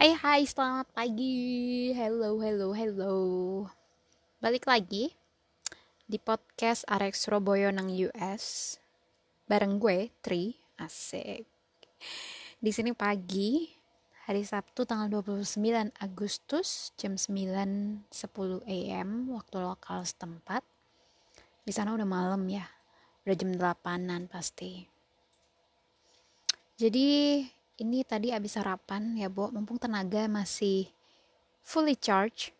[0.00, 1.92] Hai hai selamat pagi.
[1.92, 3.16] Hello hello hello.
[4.40, 5.12] Balik lagi
[6.08, 8.80] Di podcast Arex Surabaya nang US
[9.44, 10.56] Bareng gue Tri.
[10.80, 11.44] Asik.
[12.56, 13.68] Di sini pagi
[14.24, 18.08] Hari Sabtu tanggal 29 Agustus Jam 9.10
[18.64, 20.64] AM Waktu lokal setempat.
[21.60, 22.64] Di sana udah malam ya.
[23.28, 24.80] Udah jam 8an pasti.
[26.80, 27.44] Jadi
[27.80, 30.86] ini tadi abis sarapan ya Bo, mumpung tenaga masih
[31.64, 32.52] fully charge.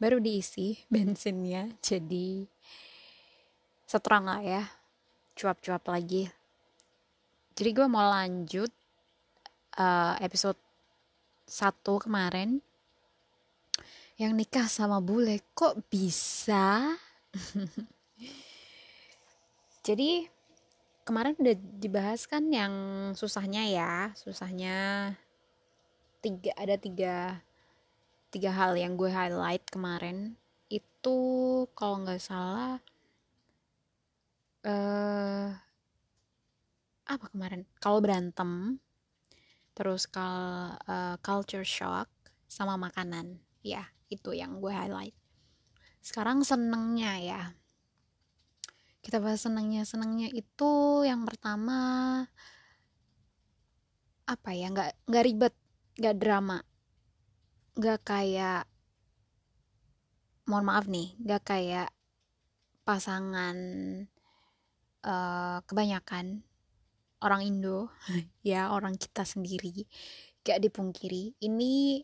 [0.00, 2.48] Baru diisi bensinnya, jadi
[3.84, 4.62] seterang lah ya.
[5.36, 6.32] Cuap-cuap lagi.
[7.52, 8.72] Jadi gue mau lanjut
[9.76, 10.56] uh, episode
[11.44, 12.60] 1 kemarin
[14.16, 16.96] yang nikah sama bule kok bisa
[19.86, 20.24] jadi
[21.06, 22.74] kemarin udah dibahas kan yang
[23.14, 25.14] susahnya ya susahnya
[26.18, 27.46] tiga ada tiga
[28.34, 30.34] tiga hal yang gue highlight kemarin.
[30.66, 31.16] Itu
[31.78, 32.82] kalau nggak salah
[34.66, 35.54] uh,
[37.06, 37.62] apa kemarin?
[37.78, 38.82] Kalau berantem
[39.78, 42.10] terus kal uh, culture shock
[42.50, 43.38] sama makanan.
[43.62, 45.14] Ya itu yang gue highlight.
[46.02, 47.42] Sekarang senengnya ya
[49.06, 51.78] kita bahas senangnya senangnya itu yang pertama
[54.26, 55.54] apa ya nggak nggak ribet
[56.02, 56.58] nggak drama
[57.78, 58.66] nggak kayak
[60.50, 61.88] mohon maaf nih nggak kayak
[62.82, 63.56] pasangan
[65.06, 66.42] uh, kebanyakan
[67.22, 67.94] orang Indo
[68.42, 69.86] ya orang kita sendiri
[70.46, 71.34] gak dipungkiri.
[71.42, 71.98] Ini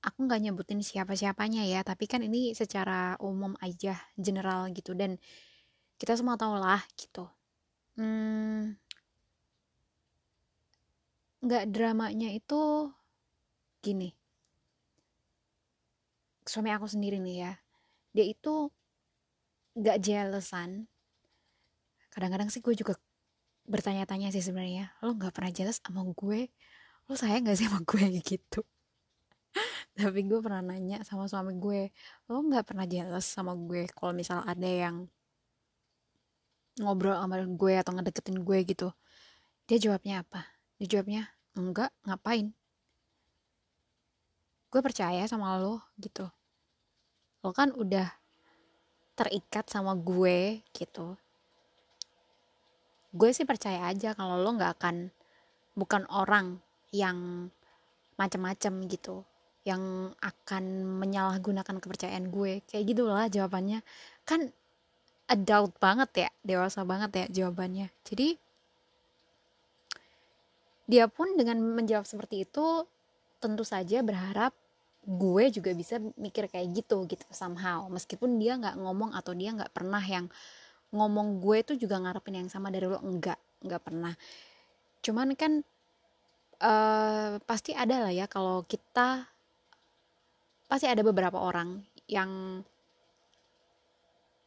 [0.00, 4.96] aku nggak nyebutin siapa siapanya ya tapi kan ini secara umum aja general gitu.
[4.96, 5.20] Dan
[6.00, 7.28] kita semua tahu lah gitu.
[8.00, 8.72] Hmm,
[11.44, 12.88] nggak dramanya itu
[13.84, 14.16] gini.
[16.48, 17.52] Suami aku sendiri nih ya.
[18.16, 18.72] Dia itu
[19.78, 20.90] nggak jealousan
[22.10, 22.98] kadang-kadang sih gue juga
[23.70, 26.50] bertanya-tanya sih sebenarnya lo nggak pernah jealous sama gue?
[27.06, 28.02] Lo sayang gak sih sama gue?
[28.30, 28.60] Gitu.
[29.94, 31.90] Tapi gue pernah nanya sama suami gue
[32.30, 33.86] lo nggak pernah jealous sama gue?
[33.94, 35.06] Kalau misal ada yang
[36.78, 38.88] ngobrol sama gue atau ngedeketin gue gitu.
[39.66, 40.46] Dia jawabnya apa?
[40.78, 41.22] Dia jawabnya
[41.58, 42.54] enggak ngapain?
[44.70, 46.30] Gue percaya sama lo gitu.
[47.42, 48.06] Lo kan udah
[49.18, 51.18] terikat sama gue gitu.
[53.10, 55.10] Gue sih percaya aja kalau lo nggak akan
[55.74, 56.62] bukan orang
[56.94, 57.50] yang
[58.14, 59.26] macam-macam gitu
[59.64, 60.64] yang akan
[61.02, 62.64] menyalahgunakan kepercayaan gue.
[62.64, 63.84] Kayak gitulah jawabannya.
[64.24, 64.54] Kan
[65.30, 67.86] adult banget ya dewasa banget ya jawabannya.
[68.02, 68.34] Jadi
[70.90, 72.82] dia pun dengan menjawab seperti itu
[73.38, 74.50] tentu saja berharap
[75.06, 77.86] gue juga bisa mikir kayak gitu gitu somehow.
[77.86, 80.26] Meskipun dia nggak ngomong atau dia nggak pernah yang
[80.90, 84.12] ngomong gue tuh juga ngarepin yang sama dari lo enggak nggak pernah.
[85.00, 85.62] Cuman kan
[86.60, 89.30] uh, pasti ada lah ya kalau kita
[90.66, 92.62] pasti ada beberapa orang yang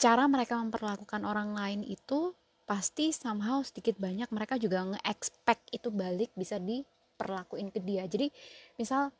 [0.04, 2.36] cara mereka memperlakukan orang lain itu
[2.68, 8.04] pasti somehow sedikit banyak mereka juga nge-expect itu balik bisa diperlakuin ke dia.
[8.04, 8.28] Jadi
[8.76, 9.16] misal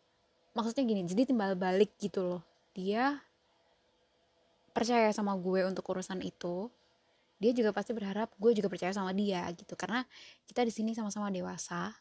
[0.52, 2.44] maksudnya gini jadi timbal balik gitu loh.
[2.76, 3.16] Dia
[4.76, 6.68] percaya sama gue untuk urusan itu
[7.40, 9.80] dia juga pasti berharap gue juga percaya sama dia gitu.
[9.80, 10.04] Karena
[10.44, 11.96] kita di sini sama-sama dewasa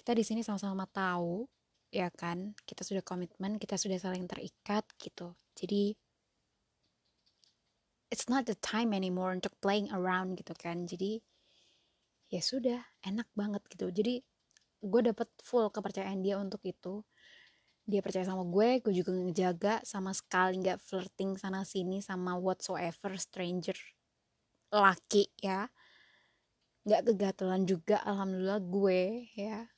[0.00, 1.44] kita di sini sama-sama tahu
[1.92, 2.56] ya kan?
[2.64, 5.36] Kita sudah komitmen kita sudah saling terikat gitu.
[5.52, 6.07] Jadi
[8.08, 10.88] it's not the time anymore untuk playing around gitu kan.
[10.88, 11.20] Jadi
[12.28, 13.88] ya sudah enak banget gitu.
[13.92, 14.20] Jadi
[14.78, 17.04] gue dapet full kepercayaan dia untuk itu.
[17.88, 23.16] Dia percaya sama gue gue juga ngejaga sama sekali nggak flirting sana sini sama whatsoever
[23.16, 23.76] stranger
[24.72, 25.68] laki ya.
[26.84, 29.00] Nggak kegatelan juga alhamdulillah gue
[29.36, 29.68] ya.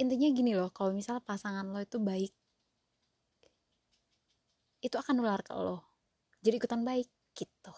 [0.00, 2.32] Intinya gini loh kalau misal pasangan lo itu baik
[4.84, 5.80] itu akan nular ke lo.
[6.44, 7.74] Jadi ikutan baik gitu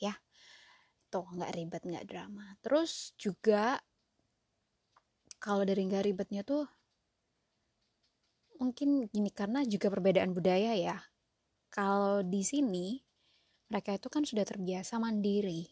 [0.00, 0.16] ya.
[1.12, 2.56] Tuh nggak ribet nggak drama.
[2.64, 3.78] Terus juga
[5.38, 6.66] kalau dari nggak ribetnya tuh
[8.58, 10.98] mungkin gini karena juga perbedaan budaya ya.
[11.70, 12.98] Kalau di sini
[13.68, 15.68] mereka itu kan sudah terbiasa mandiri.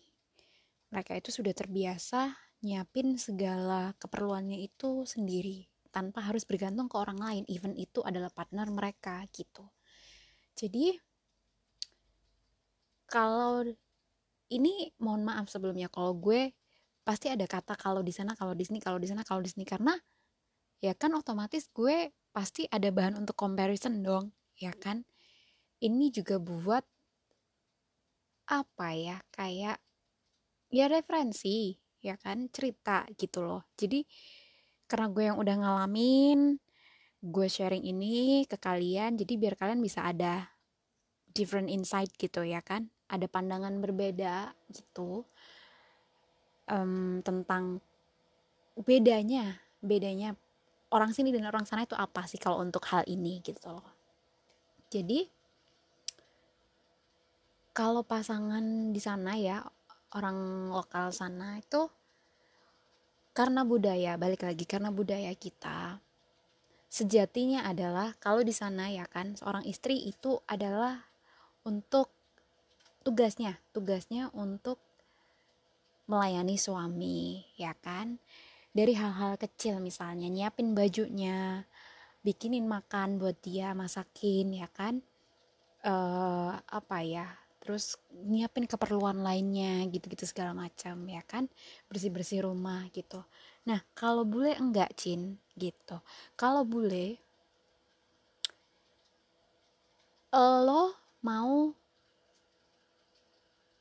[0.93, 2.31] Mereka itu sudah terbiasa
[2.63, 8.69] nyiapin segala keperluannya itu sendiri tanpa harus bergantung ke orang lain even itu adalah partner
[8.69, 9.65] mereka gitu.
[10.57, 10.93] Jadi
[13.07, 13.65] kalau
[14.53, 16.55] ini mohon maaf sebelumnya kalau gue
[17.07, 19.65] pasti ada kata kalau di sana kalau di sini kalau di sana kalau di sini.
[19.67, 19.95] Karena
[20.83, 25.03] ya kan otomatis gue pasti ada bahan untuk comparison dong ya kan?
[25.83, 26.85] Ini juga buat
[28.47, 29.79] apa ya kayak
[30.71, 32.51] ya referensi ya kan?
[32.51, 33.67] Cerita gitu loh.
[33.75, 34.07] Jadi
[34.87, 36.63] karena gue yang udah ngalamin
[37.27, 40.55] gue sharing ini ke kalian jadi biar kalian bisa ada
[41.35, 45.23] different insight gitu ya kan ada pandangan berbeda gitu
[46.71, 47.79] um, tentang
[48.77, 50.35] bedanya bedanya
[50.91, 53.71] orang sini dan orang sana itu apa sih kalau untuk hal ini gitu.
[53.71, 53.97] Loh
[54.87, 55.27] jadi
[57.77, 59.61] kalau pasangan di sana ya
[60.17, 61.91] orang lokal sana itu
[63.37, 66.01] karena budaya balik lagi karena budaya kita
[66.89, 71.05] sejatinya adalah kalau di sana ya kan seorang istri itu adalah
[71.69, 72.16] untuk
[73.07, 74.83] tugasnya tugasnya untuk
[76.11, 78.19] melayani suami ya kan?
[78.75, 81.63] Dari hal-hal kecil misalnya nyiapin bajunya
[82.27, 84.99] bikinin makan buat dia masakin ya kan?
[85.87, 87.31] Uh, apa ya?
[87.63, 91.47] Terus nyiapin keperluan lainnya gitu-gitu segala macam ya kan?
[91.87, 93.23] Bersih-bersih rumah gitu.
[93.71, 96.03] Nah kalau bule enggak Cin gitu.
[96.35, 97.23] Kalau bule
[100.37, 100.93] lo
[101.25, 101.73] mau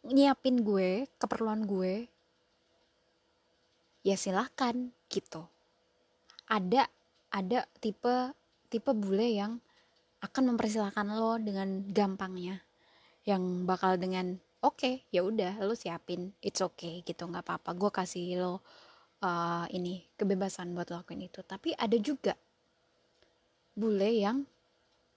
[0.05, 2.05] nyiapin gue keperluan gue
[4.05, 5.49] ya silahkan gitu.
[6.45, 6.85] Ada
[7.33, 8.31] ada tipe
[8.69, 9.57] tipe bule yang
[10.21, 12.61] akan mempersilahkan lo dengan gampangnya.
[13.25, 17.73] Yang bakal dengan oke okay, ya udah lo siapin it's okay gitu nggak apa-apa.
[17.73, 18.53] Gue kasih lo
[19.25, 21.41] uh, ini kebebasan buat lakuin itu.
[21.41, 22.37] Tapi ada juga
[23.73, 24.45] bule yang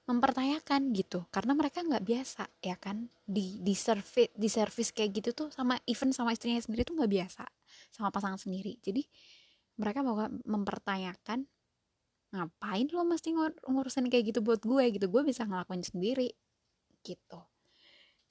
[0.08, 1.28] mempertanyakan gitu.
[1.28, 3.12] Karena mereka nggak biasa ya kan?
[3.28, 7.12] Di di service di service kayak gitu tuh sama even sama istrinya sendiri tuh nggak
[7.12, 7.44] biasa
[7.92, 8.80] sama pasangan sendiri.
[8.80, 9.04] Jadi
[9.76, 10.16] mereka mau
[10.48, 11.44] mempertanyakan
[12.28, 15.06] ngapain lo mesti ngur ngurusin kayak gitu buat gue gitu?
[15.12, 16.32] Gue bisa ngelakuin sendiri
[17.04, 17.40] gitu.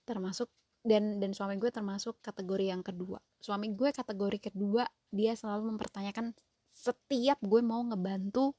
[0.02, 0.50] Termasuk
[0.82, 3.22] dan dan suami gue termasuk kategori yang kedua.
[3.38, 6.34] Suami gue kategori kedua dia selalu mempertanyakan
[6.74, 8.58] setiap gue mau ngebantu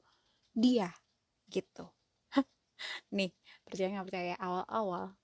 [0.55, 0.91] dia
[1.47, 1.98] gitu
[3.15, 3.31] nih
[3.65, 4.33] percaya nggak percaya?
[4.39, 5.15] Awal-awal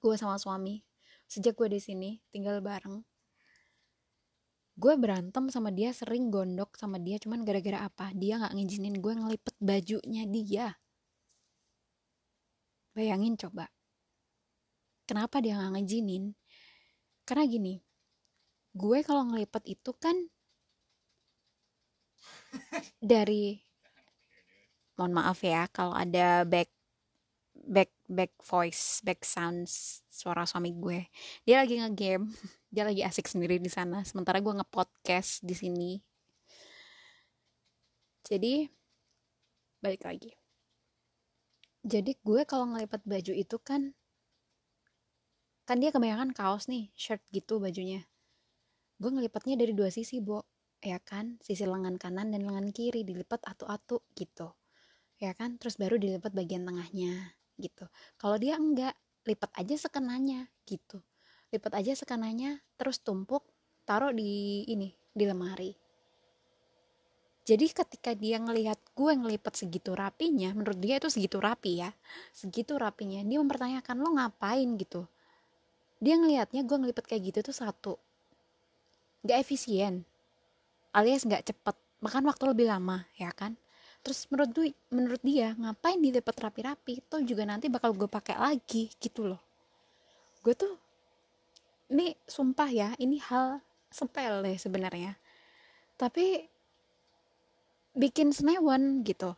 [0.00, 0.84] gue sama suami
[1.24, 3.00] sejak gue di sini tinggal bareng
[4.74, 8.10] gue berantem sama dia sering gondok sama dia cuman gara-gara apa?
[8.10, 10.66] Dia nggak ngizinin gue ngelipet bajunya dia.
[12.94, 13.70] Bayangin coba.
[15.06, 16.34] Kenapa dia nggak ngizinin?
[17.22, 17.74] Karena gini
[18.74, 20.18] gue kalau ngelipet itu kan
[22.98, 23.62] dari
[24.94, 26.70] mohon maaf ya kalau ada back
[27.54, 31.08] back back voice back sounds suara suami gue.
[31.42, 32.30] Dia lagi ngegame.
[32.74, 34.02] Dia lagi asik sendiri di sana.
[34.02, 35.92] Sementara gue ngepodcast di sini.
[38.24, 38.66] Jadi
[39.78, 40.32] balik lagi.
[41.84, 43.92] Jadi gue kalau ngelipet baju itu kan
[45.64, 48.04] kan dia kebanyakan kaos nih shirt gitu bajunya.
[48.96, 50.44] Gue ngelipatnya dari dua sisi bo.
[50.84, 51.40] Ya kan?
[51.40, 54.52] Sisi lengan kanan dan lengan kiri dilipat atu-atu gitu
[55.22, 57.86] ya kan terus baru dilipat bagian tengahnya gitu.
[58.18, 58.94] Kalau dia enggak
[59.24, 61.00] lipat aja sekenanya gitu.
[61.54, 63.46] Lipat aja sekenanya terus tumpuk
[63.86, 65.72] taruh di ini di lemari.
[67.44, 71.92] Jadi ketika dia ngelihat gue ngelipat segitu rapinya menurut dia itu segitu rapi ya
[72.32, 74.68] segitu rapinya dia mempertanyakan lo ngapain?
[74.80, 75.04] gitu.
[76.00, 77.94] Dia ngelihatnya gue ngelipet kayak gitu tuh satu
[79.24, 80.08] gak efisien
[80.92, 81.76] alias gak cepet.
[82.04, 83.56] Makan waktu lebih lama ya kan
[84.04, 87.00] terus menurut gue menurut dia ngapain dilipat rapi-rapi?
[87.08, 89.40] Tuh juga nanti bakal gue pakai lagi gitu loh.
[90.44, 90.76] Gue tuh
[91.88, 95.16] ini sumpah ya ini hal sepele sebenarnya.
[95.96, 96.44] Tapi
[97.96, 99.32] bikin senewan gitu.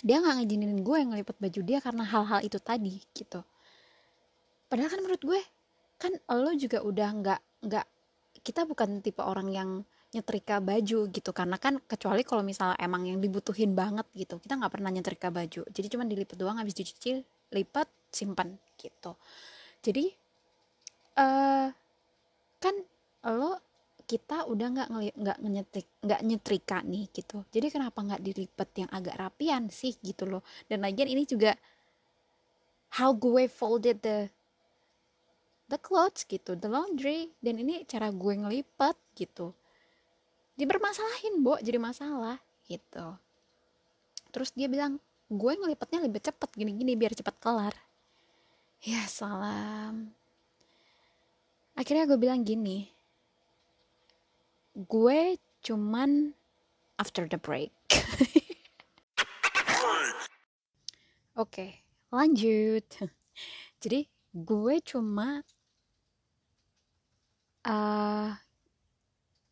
[0.00, 3.44] Dia nggak ngizinin gue yang ngelipet baju dia karena hal-hal itu tadi gitu.
[4.72, 5.40] Padahal kan menurut gue
[6.00, 7.86] kan lo juga udah nggak nggak
[8.40, 9.70] kita bukan tipe orang yang
[10.10, 11.30] nyetrika baju gitu.
[11.30, 15.62] Karena kan kecuali kalau misalnya emang yang dibutuhin banget gitu kita nggak pernah nyetrika baju.
[15.70, 17.22] Jadi cuma dilipat doang habis dicuci
[17.54, 19.14] lipat simpan gitu.
[19.80, 20.10] Jadi
[21.18, 21.68] uh,
[22.60, 22.74] kan
[23.30, 23.52] lo
[24.10, 24.88] kita udah nggak
[25.22, 27.46] nggak nyetrik nggak nyetrika nih gitu.
[27.54, 30.42] Jadi kenapa nggak dilipat yang agak rapian sih gitu loh.
[30.66, 31.54] Dan lagian ini juga
[32.98, 34.26] how gue folded the
[35.70, 37.30] the clothes gitu the laundry.
[37.38, 39.54] Dan ini cara gue ngelipat gitu
[40.60, 42.36] dipermasalahin bo jadi masalah
[42.68, 43.16] gitu.
[44.30, 45.00] Terus dia bilang
[45.32, 47.72] gue ngelipatnya lebih cepet gini-gini biar cepet kelar.
[48.84, 50.12] Ya salam.
[51.74, 53.00] Akhirnya gue bilang gini
[54.74, 56.32] gue cuman
[56.96, 57.74] after the break.
[61.42, 61.82] Oke
[62.14, 62.86] lanjut.
[63.82, 65.42] Jadi gue cuma
[67.66, 68.30] uh,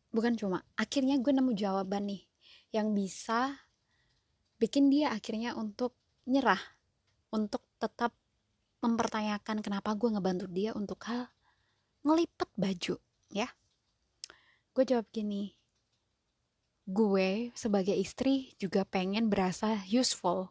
[0.09, 2.23] bukan cuma akhirnya gue nemu jawaban nih
[2.73, 3.57] yang bisa
[4.61, 5.95] bikin dia akhirnya untuk
[6.29, 6.59] nyerah
[7.33, 8.13] untuk tetap
[8.79, 11.29] mempertanyakan kenapa gue ngebantu dia untuk hal
[12.05, 12.95] ngelipet baju
[13.29, 13.47] ya.
[14.71, 15.53] Gue jawab gini
[16.89, 20.49] gue sebagai istri juga pengen berasa useful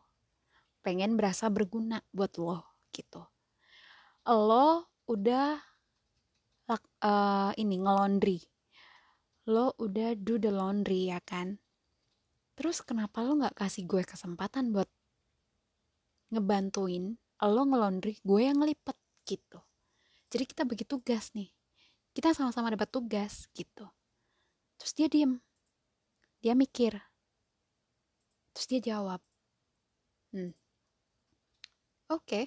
[0.86, 2.62] pengen berasa berguna buat lo
[2.94, 3.20] gitu.
[4.24, 5.58] Lo udah
[6.70, 8.38] uh, ini ngelondri
[9.48, 11.56] lo udah do the laundry ya kan?
[12.52, 14.92] Terus kenapa lo nggak kasih gue kesempatan buat
[16.28, 19.64] ngebantuin lo ngelondri gue yang ngelipet gitu?
[20.28, 21.48] Jadi kita bagi tugas nih.
[22.12, 23.88] Kita sama-sama dapat tugas gitu.
[24.76, 25.40] Terus dia diem.
[26.44, 27.00] Dia mikir.
[28.52, 29.24] Terus dia jawab
[30.36, 30.52] hmm
[32.12, 32.20] oke.
[32.28, 32.44] Okay.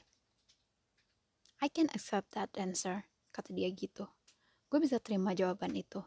[1.62, 4.06] I can accept that answer kata dia gitu.
[4.70, 6.06] Gue bisa terima jawaban itu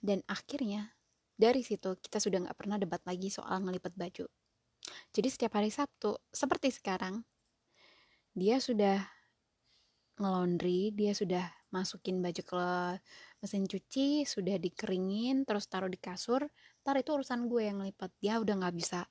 [0.00, 0.96] dan akhirnya
[1.36, 4.26] dari situ kita sudah nggak pernah debat lagi soal ngelipet baju.
[5.12, 7.22] Jadi setiap hari Sabtu, seperti sekarang,
[8.32, 9.00] dia sudah
[10.20, 12.64] ngelondri, dia sudah masukin baju ke
[13.40, 16.44] mesin cuci, sudah dikeringin, terus taruh di kasur,
[16.84, 18.10] ntar itu urusan gue yang ngelipet.
[18.20, 19.06] Dia udah nggak bisa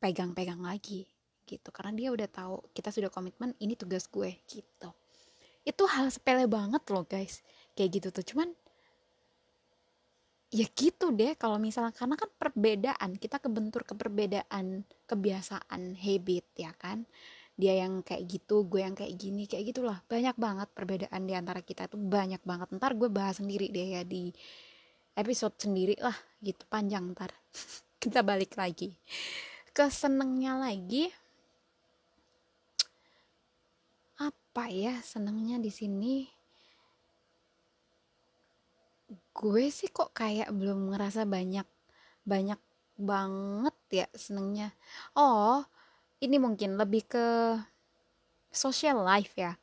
[0.00, 1.04] pegang-pegang lagi
[1.44, 4.90] gitu karena dia udah tahu kita sudah komitmen ini tugas gue gitu
[5.66, 7.42] itu hal sepele banget loh guys
[7.76, 8.48] kayak gitu tuh cuman
[10.50, 16.74] ya gitu deh kalau misalnya karena kan perbedaan kita kebentur ke perbedaan kebiasaan habit ya
[16.74, 17.06] kan?
[17.54, 19.98] Dia yang kayak gitu gue yang kayak gini kayak gitulah.
[20.10, 22.68] Banyak banget perbedaan di antara kita itu banyak banget.
[22.74, 24.32] Ntar gue bahas sendiri deh ya di
[25.14, 27.30] episode sendiri lah gitu panjang ntar.
[28.02, 28.96] Kita balik lagi.
[29.70, 31.12] Kesenengnya lagi
[34.20, 36.39] apa ya senengnya di sini
[39.34, 41.66] gue sih kok kayak belum ngerasa banyak
[42.26, 42.60] banyak
[43.00, 44.76] banget ya senengnya.
[45.16, 45.64] Oh
[46.20, 47.26] ini mungkin lebih ke
[48.52, 49.56] social life ya.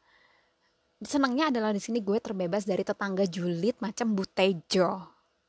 [1.06, 5.06] Senengnya adalah di sini gue terbebas dari tetangga julid macam Butejo.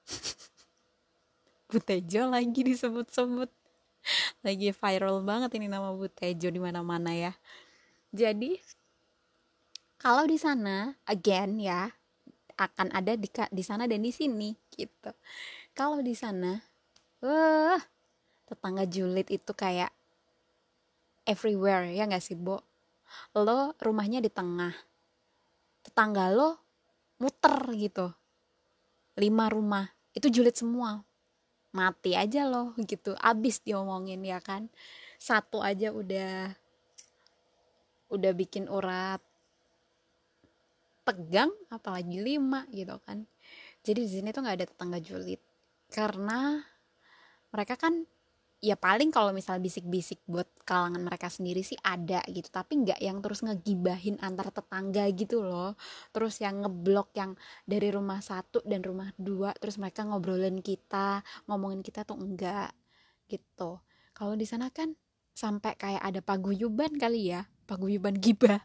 [1.72, 3.48] Butejo lagi disebut-sebut.
[4.44, 7.32] Lagi viral banget ini nama Butejo di mana-mana ya.
[8.12, 8.60] Jadi
[9.96, 11.88] kalau di sana again ya
[12.58, 15.14] akan ada di di sana dan di sini gitu.
[15.72, 16.58] Kalau di sana
[17.22, 17.78] uh,
[18.50, 19.94] tetangga julid itu kayak
[21.22, 22.60] everywhere ya nggak sih Bo?
[23.38, 24.74] Lo rumahnya di tengah.
[25.86, 26.58] Tetangga lo
[27.22, 28.10] muter gitu.
[29.14, 29.86] Lima rumah.
[30.12, 31.04] Itu julid semua.
[31.70, 33.14] Mati aja lo gitu.
[33.22, 34.66] Abis diomongin ya kan?
[35.20, 36.52] Satu aja udah
[38.08, 39.20] udah bikin urat
[41.08, 43.24] tegang apalagi lima gitu kan.
[43.80, 45.40] Jadi di sini tuh nggak ada tetangga julid.
[45.88, 46.60] Karena
[47.48, 48.04] mereka kan
[48.60, 52.52] ya paling kalau misal bisik-bisik buat kalangan mereka sendiri sih ada gitu.
[52.52, 55.72] Tapi nggak yang terus ngegibahin antar tetangga gitu loh.
[56.12, 57.32] Terus yang ngeblok yang
[57.64, 62.76] dari rumah satu dan rumah dua terus mereka ngobrolin kita ngomongin kita tuh enggak
[63.32, 63.80] gitu.
[64.12, 64.92] Kalau di sana kan
[65.32, 68.58] sampai kayak ada paguyuban kali ya paguyuban gibah.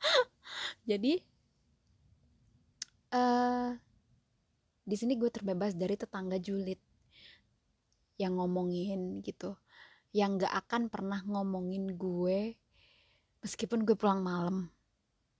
[0.90, 1.33] Jadi
[3.14, 3.70] uh,
[4.84, 6.76] di sini gue terbebas dari tetangga julid
[8.18, 9.54] yang ngomongin gitu
[10.14, 12.54] yang gak akan pernah ngomongin gue
[13.44, 14.72] meskipun gue pulang malam.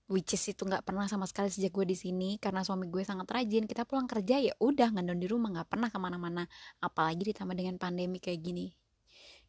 [0.04, 3.24] Which is itu nggak pernah sama sekali sejak gue di sini karena suami gue sangat
[3.24, 3.64] rajin.
[3.64, 6.44] Kita pulang kerja ya udah ngandon di rumah nggak pernah ke mana-mana.
[6.84, 8.68] Apalagi ditambah dengan pandemi kayak gini.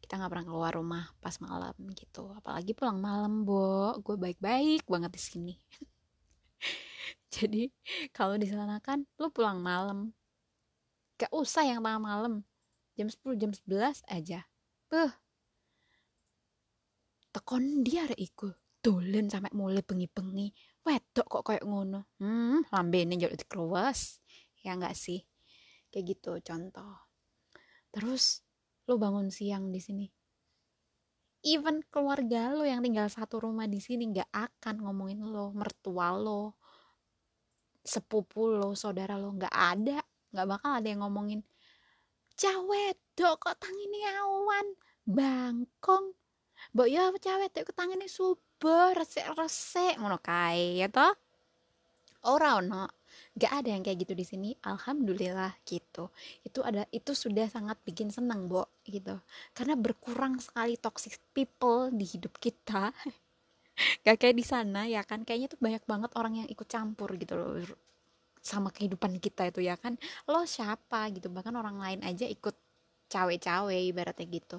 [0.00, 2.32] Kita nggak pernah keluar rumah pas malam gitu.
[2.40, 4.00] Apalagi pulang malam bo.
[4.00, 5.54] Gue baik-baik banget di sini
[7.34, 7.68] jadi
[8.14, 10.14] kalau di sana kan lu pulang malam.
[11.16, 12.44] Gak usah yang tengah malam
[12.96, 14.40] jam 10 jam 11 aja.
[14.88, 15.12] Tuh
[17.32, 18.56] tekon dia ada ikut.
[18.80, 20.54] Dolen sampai mulai bengi-bengi.
[20.86, 22.06] Wedok kok kayak ngono.
[22.22, 24.22] Hmm lambe ini jadi dikeluas
[24.62, 25.20] ya nggak sih?
[25.90, 26.94] Kayak gitu contoh.
[27.90, 28.46] Terus
[28.86, 30.06] lo bangun siang di sini.
[31.46, 36.58] Even keluarga lo yang tinggal satu rumah di sini nggak akan ngomongin lo mertua lo
[37.86, 40.02] sepupu lo saudara lo nggak ada
[40.34, 41.40] nggak bakal ada yang ngomongin
[42.36, 44.66] cawet dok kok ini awan?
[45.08, 46.12] Bangkong.
[46.76, 51.16] Mbok ya cawet dok kok ini subur resek resek ngono kae ya toh?
[52.28, 52.84] Ora ono.
[53.32, 54.50] Gak ada yang kayak gitu di sini.
[54.60, 56.12] Alhamdulillah gitu.
[56.44, 59.16] Itu ada itu sudah sangat bikin senang bo gitu.
[59.56, 62.92] Karena berkurang sekali toxic people di hidup kita
[64.04, 67.34] gak kayak di sana ya kan kayaknya tuh banyak banget orang yang ikut campur gitu
[67.36, 67.60] loh
[68.46, 69.98] sama kehidupan kita itu ya kan.
[70.30, 72.54] Lo siapa gitu bahkan orang lain aja ikut
[73.10, 74.58] cawe-cawe ibaratnya gitu.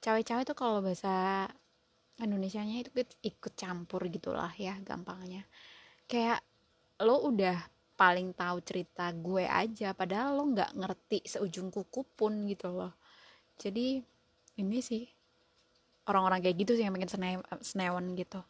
[0.00, 1.46] Cawe-cawe itu kalau bahasa
[2.16, 5.44] Indonesia-nya itu ikut campur gitulah ya gampangnya.
[6.08, 6.40] Kayak
[7.04, 7.60] lo udah
[7.96, 12.92] paling tahu cerita gue aja padahal lo nggak ngerti seujung kuku pun gitu loh.
[13.60, 14.00] Jadi
[14.56, 15.04] ini sih
[16.08, 17.12] orang-orang kayak gitu sih yang bikin
[17.60, 18.40] senewan gitu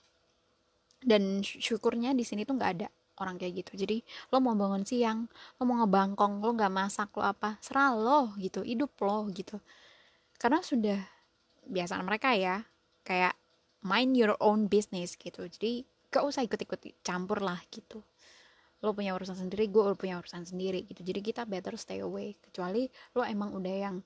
[1.03, 2.89] dan syukurnya di sini tuh nggak ada
[3.21, 3.73] orang kayak gitu.
[3.87, 5.25] Jadi lo mau bangun siang
[5.57, 9.57] lo mau ngebangkong lo nggak masak lo apa serah lo gitu hidup lo gitu.
[10.37, 11.01] Karena sudah
[11.67, 12.63] biasaan mereka ya
[13.03, 13.35] kayak
[13.83, 15.47] mind your own business gitu.
[15.47, 18.03] Jadi gak usah ikut-ikut campur lah gitu.
[18.85, 21.01] Lo punya urusan sendiri gue punya urusan sendiri gitu.
[21.03, 22.37] Jadi kita better stay away.
[22.39, 22.87] Kecuali
[23.17, 23.97] lo emang udah yang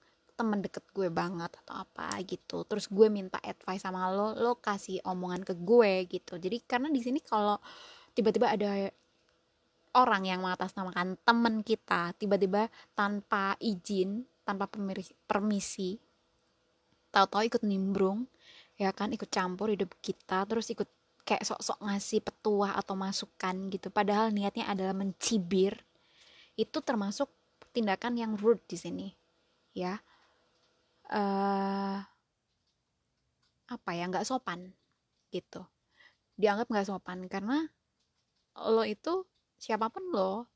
[0.41, 2.65] temen deket gue banget atau apa gitu.
[2.65, 6.41] Terus gue minta advice sama lo lo kasih omongan ke gue gitu.
[6.41, 7.61] Jadi karena di sini kalau
[8.17, 8.89] tiba-tiba ada
[9.93, 14.71] orang yang mengatasnamakan teman kita tiba-tiba tanpa izin tanpa
[15.27, 15.99] permisi
[17.11, 18.31] tahu-tahu ikut nimbrung
[18.79, 20.87] ya kan ikut campur hidup kita terus ikut
[21.27, 23.93] kayak sok-sok ngasih petua atau masukan gitu.
[23.93, 25.79] Padahal niatnya adalah mencibir
[26.59, 27.31] itu termasuk
[27.71, 29.09] tindakan yang rude di sini
[29.71, 30.03] ya
[31.11, 31.99] uh,
[33.71, 34.75] apa ya nggak sopan
[35.31, 35.63] gitu.
[36.35, 37.67] Dianggap nggak sopan karena
[38.67, 39.27] lo itu
[39.61, 40.51] siapa pun lo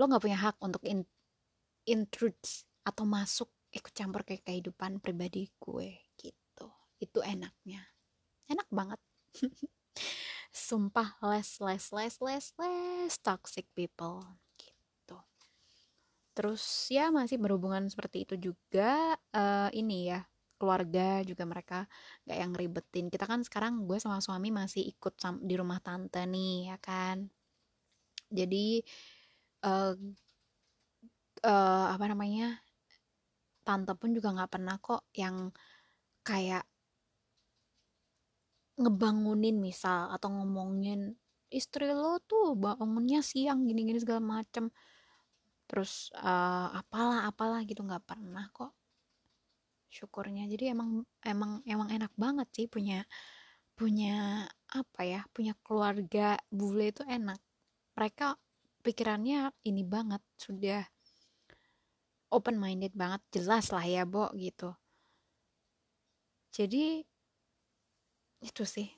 [0.00, 1.04] lo nggak punya hak untuk in,
[1.84, 2.40] intrude
[2.82, 6.68] atau masuk ikut campur ke kehidupan pribadi gue gitu.
[7.00, 7.84] Itu enaknya.
[8.48, 9.00] Enak banget.
[10.52, 14.41] Sumpah less less less less less toxic people
[16.32, 20.20] terus ya masih berhubungan seperti itu juga uh, ini ya
[20.56, 21.78] keluarga juga mereka
[22.22, 26.70] gak yang ribetin kita kan sekarang gue sama suami masih ikut di rumah tante nih
[26.70, 27.26] ya kan?
[28.30, 28.80] Jadi
[29.66, 29.94] uh,
[31.42, 32.62] uh, apa namanya
[33.66, 35.50] tante pun juga nggak pernah kok yang
[36.22, 36.64] kayak
[38.78, 41.14] ngebangunin misal atau ngomongin
[41.52, 44.72] istri lo tuh bangunnya siang gini-gini segala macem
[45.72, 48.76] terus uh, apalah apalah gitu nggak pernah kok.
[49.88, 50.44] Syukurnya.
[50.44, 53.08] Jadi emang emang emang enak banget sih punya
[53.72, 57.40] punya apa ya punya keluarga bule itu enak.
[57.96, 58.36] Mereka
[58.84, 60.84] pikirannya ini banget sudah
[62.28, 64.76] open minded banget jelas lah ya Bo gitu.
[66.52, 67.00] Jadi
[68.44, 68.92] itu sih.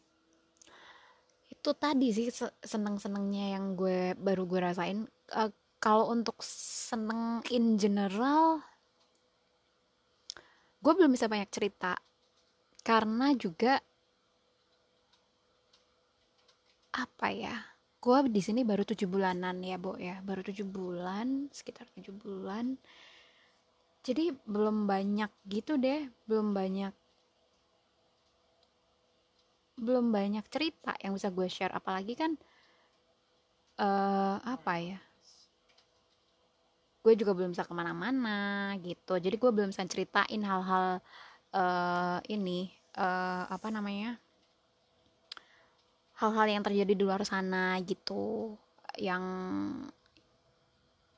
[1.47, 2.35] Itu tadi sih
[2.67, 5.07] seneng senengnya yang gue baru gue rasain
[5.39, 8.65] uh, kalau untuk seneng in general
[10.81, 11.93] gue belum bisa banyak cerita.
[12.81, 13.77] Karena juga
[16.97, 17.57] apa ya
[18.01, 20.25] gue di sini baru tujuh bulanan ya bo ya.
[20.25, 22.81] Baru tujuh bulan sekitar tujuh bulan.
[24.05, 26.93] Jadi belum banyak gitu deh belum banyak
[29.85, 31.77] belum banyak cerita yang bisa gue share.
[31.77, 32.41] Apalagi kan
[33.81, 35.01] uh, apa ya
[37.05, 39.21] gue juga belum bisa ke mana-mana gitu.
[39.21, 41.05] Jadi gue belum bisa ceritain hal-hal
[41.53, 44.17] uh, ini uh, apa namanya
[46.17, 48.57] hal-hal yang terjadi di luar sana gitu
[48.97, 49.21] yang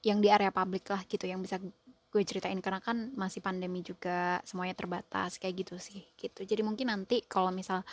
[0.02, 1.62] yang di area publik lah gitu yang bisa
[2.10, 2.58] gue ceritain.
[2.58, 6.42] Karena kan masih pandemi juga semuanya terbatas kayak gitu sih gitu.
[6.42, 7.86] Jadi mungkin nanti kalau misal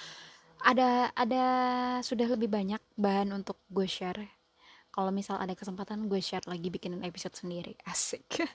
[0.66, 1.46] ada ada
[2.02, 4.43] sudah lebih banyak bahan untuk gue share
[4.94, 7.74] kalau misal ada kesempatan gue share lagi bikin episode sendiri.
[7.90, 8.46] Asik.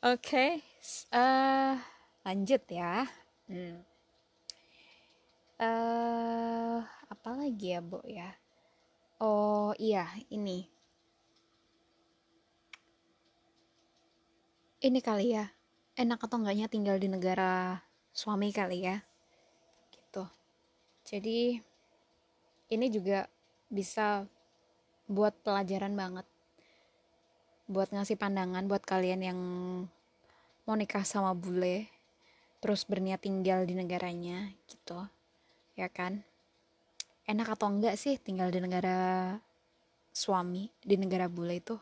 [0.00, 0.50] Oke okay.
[1.12, 1.76] uh,
[2.24, 3.04] lanjut ya.
[3.44, 3.84] Hmm.
[5.60, 6.80] Uh,
[7.12, 8.32] apa lagi ya bu ya?
[9.20, 10.64] Oh iya ini.
[14.80, 15.52] Ini kali ya.
[16.00, 17.84] Enak atau enggaknya tinggal di negara
[18.16, 19.04] suami kali ya.
[19.92, 20.24] Gitu.
[21.04, 21.60] Jadi
[22.72, 23.28] ini juga
[23.70, 24.26] bisa
[25.06, 26.26] buat pelajaran banget.
[27.70, 29.40] Buat ngasih pandangan buat kalian yang
[30.66, 31.86] mau nikah sama bule
[32.60, 35.06] terus berniat tinggal di negaranya gitu.
[35.78, 36.26] Ya kan?
[37.24, 39.38] Enak atau enggak sih tinggal di negara
[40.10, 41.78] suami di negara bule itu?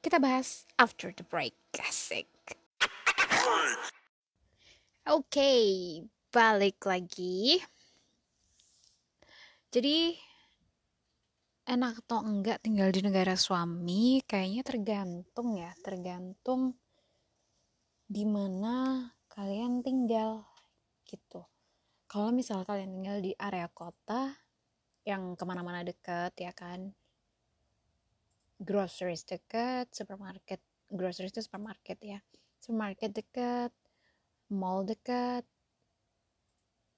[0.00, 2.30] Kita bahas after the break asik.
[5.04, 5.64] Oke okay,
[6.32, 7.60] balik lagi.
[9.68, 10.14] Jadi
[11.64, 16.76] enak atau enggak tinggal di negara suami kayaknya tergantung ya tergantung
[18.04, 20.44] di mana kalian tinggal
[21.08, 21.40] gitu.
[22.04, 24.36] Kalau misal kalian tinggal di area kota
[25.08, 26.92] yang ke mana-mana deket ya kan?
[28.60, 30.60] Groceries deket supermarket
[30.92, 32.20] groceries itu supermarket ya.
[32.60, 33.72] Supermarket deket
[34.52, 35.48] mall deket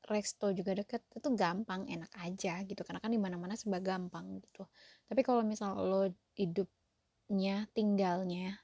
[0.09, 2.81] resto juga deket itu gampang enak aja gitu.
[2.87, 4.65] Karena kan di mana mana gampang gitu.
[5.09, 8.59] Tapi kalau misal lo hidupnya tinggalnya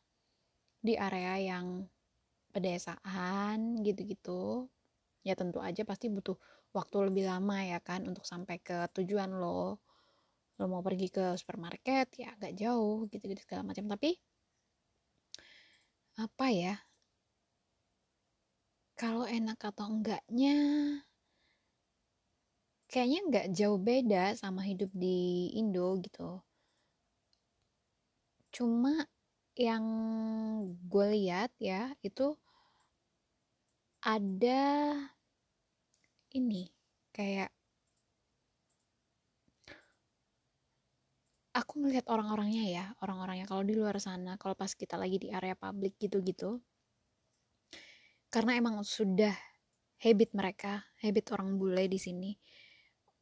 [0.82, 1.86] di area yang
[2.52, 4.68] pedesaan gitu-gitu
[5.22, 6.34] ya tentu aja pasti butuh
[6.74, 9.78] waktu lebih lama ya kan untuk sampai ke tujuan lo.
[10.60, 13.86] Lo mau pergi ke supermarket ya agak jauh gitu-gitu segala macam.
[13.88, 14.10] Tapi
[16.20, 16.74] apa ya
[19.00, 20.56] kalau enak atau enggaknya
[22.92, 26.44] kayaknya nggak jauh beda sama hidup di Indo gitu.
[28.52, 28.92] Cuma
[29.56, 29.84] yang
[30.92, 32.36] gue lihat ya itu
[34.04, 34.60] ada
[36.36, 36.68] ini
[37.16, 37.48] kayak
[41.52, 45.56] aku ngelihat orang-orangnya ya orang-orangnya kalau di luar sana kalau pas kita lagi di area
[45.56, 46.60] publik gitu-gitu.
[48.32, 49.32] Karena emang sudah
[50.00, 52.32] habit mereka habit orang bule di sini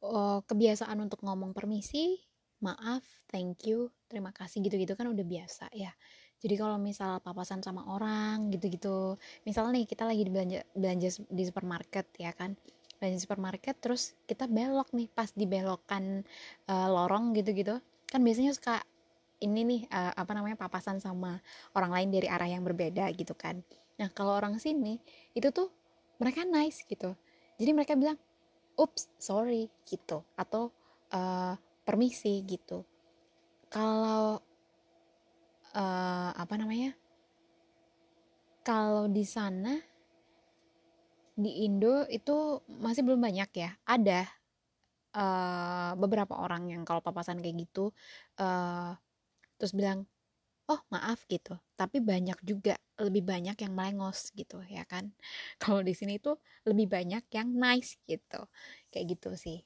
[0.01, 2.17] oh, kebiasaan untuk ngomong permisi,
[2.61, 5.89] maaf, thank you, terima kasih gitu-gitu kan udah biasa ya.
[6.41, 12.09] Jadi kalau misal papasan sama orang gitu-gitu, misalnya nih kita lagi belanja belanja di supermarket
[12.17, 12.57] ya kan,
[12.97, 16.25] belanja supermarket terus kita belok nih pas dibelokan
[16.65, 17.77] uh, lorong gitu-gitu,
[18.09, 18.81] kan biasanya suka
[19.41, 21.37] ini nih uh, apa namanya papasan sama
[21.77, 23.61] orang lain dari arah yang berbeda gitu kan.
[24.01, 24.97] Nah kalau orang sini
[25.37, 25.69] itu tuh
[26.17, 27.13] mereka nice gitu,
[27.61, 28.17] jadi mereka bilang
[28.81, 30.25] ups sorry gitu.
[30.33, 30.73] Atau
[31.13, 31.53] uh,
[31.85, 32.81] permisi gitu.
[33.69, 34.41] Kalau
[35.77, 36.97] uh, apa namanya
[38.65, 39.77] kalau di sana
[41.37, 43.71] di Indo itu masih belum banyak ya.
[43.85, 44.41] Ada
[45.15, 47.91] uh, beberapa orang yang kalau papasan kayak gitu
[48.39, 48.95] uh,
[49.59, 50.07] terus bilang
[50.71, 51.59] oh maaf gitu.
[51.75, 55.11] Tapi banyak juga lebih banyak yang melengos gitu ya kan.
[55.61, 58.47] Kalau di sini tuh lebih banyak yang nice gitu.
[58.87, 59.59] Kayak gitu sih.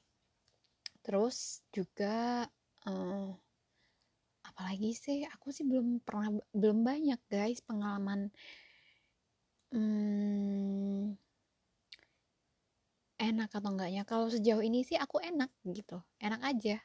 [1.06, 2.46] Terus juga
[2.90, 3.30] uh,
[4.50, 5.22] apalagi sih?
[5.38, 8.34] Aku sih belum pernah belum banyak guys pengalaman
[9.70, 11.14] hmm,
[13.22, 14.02] enak atau enggaknya.
[14.02, 16.02] Kalau sejauh ini sih aku enak gitu.
[16.18, 16.82] Enak aja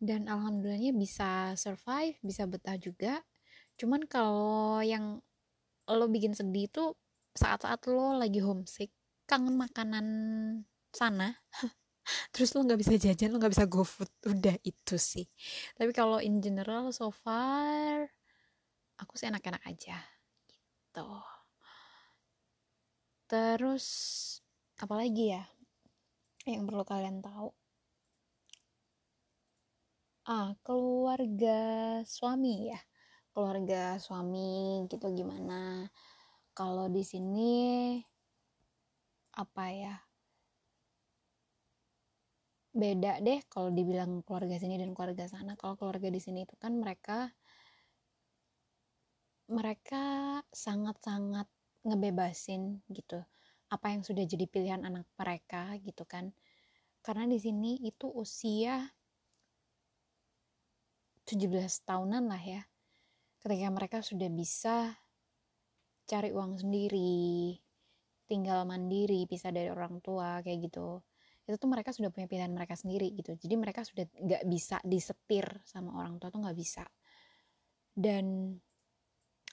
[0.00, 3.20] dan alhamdulillahnya bisa survive bisa betah juga.
[3.76, 5.20] Cuman kalau yang
[5.90, 6.84] lo bikin sedih itu
[7.36, 8.90] saat-saat lo lagi homesick
[9.28, 10.06] kangen makanan
[10.90, 11.38] sana
[12.34, 15.28] terus lo nggak bisa jajan lo nggak bisa go food udah itu sih.
[15.76, 18.08] Tapi kalau in general so far
[18.96, 20.00] aku sih enak-enak aja
[20.48, 21.08] gitu.
[23.30, 23.86] Terus
[24.80, 25.44] apalagi ya
[26.48, 27.52] yang perlu kalian tahu
[30.30, 31.58] ah keluarga
[32.06, 32.78] suami ya?
[33.34, 35.90] Keluarga suami gitu gimana?
[36.54, 37.54] Kalau di sini
[39.34, 39.94] apa ya?
[42.70, 45.58] Beda deh kalau dibilang keluarga sini dan keluarga sana.
[45.58, 47.34] Kalau keluarga di sini itu kan mereka
[49.50, 51.50] mereka sangat-sangat
[51.82, 53.18] ngebebasin gitu
[53.66, 56.30] apa yang sudah jadi pilihan anak mereka gitu kan.
[57.02, 58.86] Karena di sini itu usia
[61.30, 62.62] 17 tahunan lah ya.
[63.38, 64.98] Ketika mereka sudah bisa
[66.10, 67.54] cari uang sendiri
[68.26, 71.02] tinggal mandiri bisa dari orang tua kayak gitu.
[71.46, 73.34] Itu tuh mereka sudah punya pilihan mereka sendiri gitu.
[73.34, 76.86] Jadi mereka sudah nggak bisa disetir sama orang tua tuh nggak bisa.
[77.90, 78.54] Dan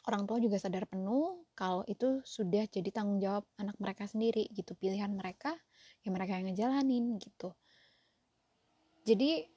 [0.06, 4.78] orang tua juga sadar penuh kalau itu sudah jadi tanggung jawab anak mereka sendiri gitu.
[4.78, 5.58] Pilihan mereka
[6.06, 7.50] yang mereka yang ngejalanin gitu.
[9.10, 9.57] Jadi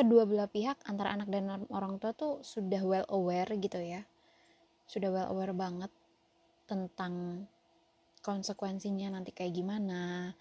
[0.00, 4.00] kedua belah pihak antara anak dan orang tua tuh sudah well aware gitu ya.
[4.88, 5.92] Sudah well aware banget
[6.64, 7.44] tentang
[8.24, 10.32] konsekuensinya nanti kayak gimana.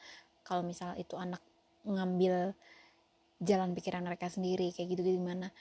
[0.47, 1.43] Kalau misal itu anak
[1.83, 2.55] ngambil
[3.43, 5.51] jalan pikiran mereka sendiri kayak gitu gimana.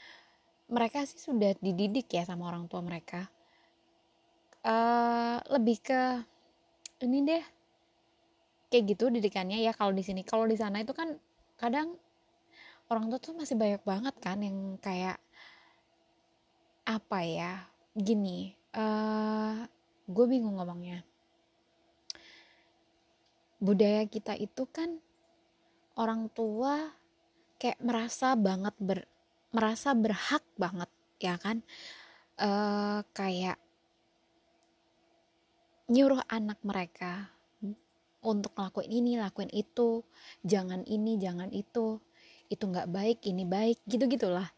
[0.70, 3.26] Mereka sih sudah dididik ya sama orang tua mereka.
[4.62, 6.22] Uh, lebih ke
[7.02, 7.44] ini deh.
[8.70, 10.22] Kayak gitu didikannya ya kalau di sini.
[10.22, 11.18] Kalau di sana itu kan
[11.58, 11.98] kadang
[12.88, 15.20] orang tua tuh masih banyak banget kan yang kayak
[16.88, 17.52] apa ya
[17.92, 19.56] gini uh, eh,
[20.08, 21.04] gue bingung ngomongnya.
[23.60, 24.96] Budaya kita itu kan
[26.00, 26.94] orang tua
[27.60, 29.04] kayak merasa banget ber
[29.52, 30.88] merasa berhak banget
[31.20, 31.60] ya kan?
[32.38, 33.58] Uh, kayak
[35.90, 37.34] nyuruh anak mereka
[38.22, 40.06] untuk ngelakuin ini lakuin itu
[40.46, 41.98] jangan ini jangan itu
[42.48, 44.48] itu nggak baik ini baik gitu gitulah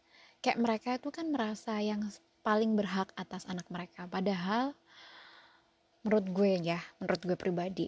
[0.41, 2.01] kayak mereka itu kan merasa yang
[2.41, 4.09] paling berhak atas anak mereka.
[4.09, 4.73] Padahal
[6.01, 7.87] menurut gue ya menurut gue pribadi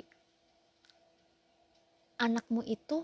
[2.21, 3.01] anakmu itu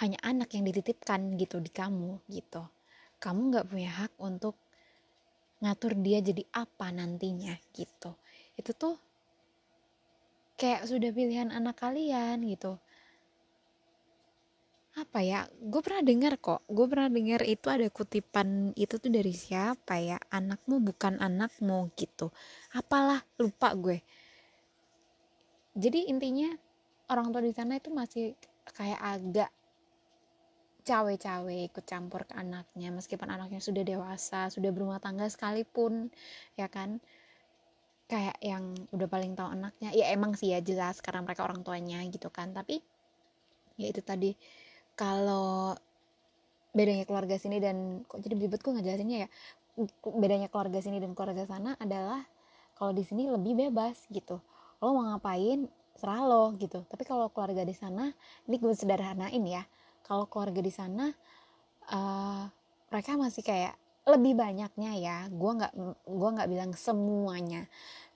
[0.00, 2.64] hanya anak yang dititipkan gitu di kamu gitu.
[3.20, 4.56] Kamu nggak punya hak untuk
[5.60, 8.16] ngatur dia jadi apa nantinya gitu.
[8.56, 8.96] Itu tuh
[10.56, 12.80] kayak sudah pilihan anak kalian gitu
[14.98, 19.30] apa ya gue pernah dengar kok gue pernah dengar itu ada kutipan itu tuh dari
[19.30, 22.34] siapa ya anakmu bukan anakmu gitu.
[22.74, 24.02] Apalah lupa gue.
[25.78, 26.50] Jadi intinya
[27.14, 28.34] orang tua di sana itu masih
[28.74, 29.50] kayak agak
[30.82, 36.10] cawe-cawe ikut campur ke anaknya meskipun anaknya sudah dewasa sudah berumah tangga sekalipun
[36.58, 36.98] ya kan?
[38.10, 39.94] Kayak yang udah paling tahu anaknya.
[39.94, 42.50] Ya emang sih ya jelas karena mereka orang tuanya gitu kan.
[42.56, 42.80] Tapi
[43.78, 44.34] ya itu tadi
[44.98, 45.78] kalau
[46.74, 49.28] bedanya keluarga sini dan kok jadi belibet gue ngejelasinnya ya.
[50.02, 52.26] Bedanya keluarga sini dan keluarga sana adalah
[52.74, 54.42] kalau di sini lebih bebas gitu.
[54.82, 56.82] Lo mau ngapain serah lo gitu.
[56.90, 58.10] Tapi kalau keluarga di sana
[58.50, 59.62] ini gue sederhanain ya.
[60.02, 61.14] Kalau keluarga di sana
[61.94, 62.50] uh,
[62.90, 63.78] mereka masih kayak
[64.08, 65.72] lebih banyaknya ya gue nggak
[66.08, 67.68] gue nggak bilang semuanya.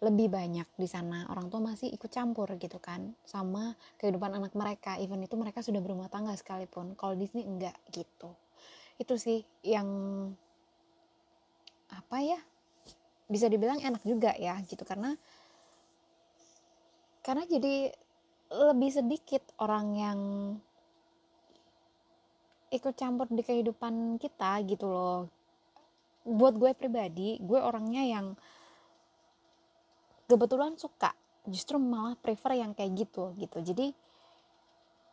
[0.03, 4.97] Lebih banyak di sana orang tua masih ikut campur gitu kan sama kehidupan anak mereka.
[4.99, 8.33] Even itu mereka sudah berumah tangga sekalipun kalau di sini enggak gitu.
[8.97, 9.87] Itu sih yang
[11.93, 12.41] apa ya
[13.29, 14.83] bisa dibilang enak juga ya gitu.
[14.89, 15.13] Karena
[17.23, 17.93] karena jadi
[18.53, 20.19] lebih sedikit orang yang
[22.73, 25.42] ikut campur di kehidupan kita gitu loh
[26.23, 28.27] buat gue pribadi gue orangnya yang
[30.31, 31.13] kebetulan suka
[31.47, 33.59] justru malah prefer yang kayak gitu gitu.
[33.61, 33.91] Jadi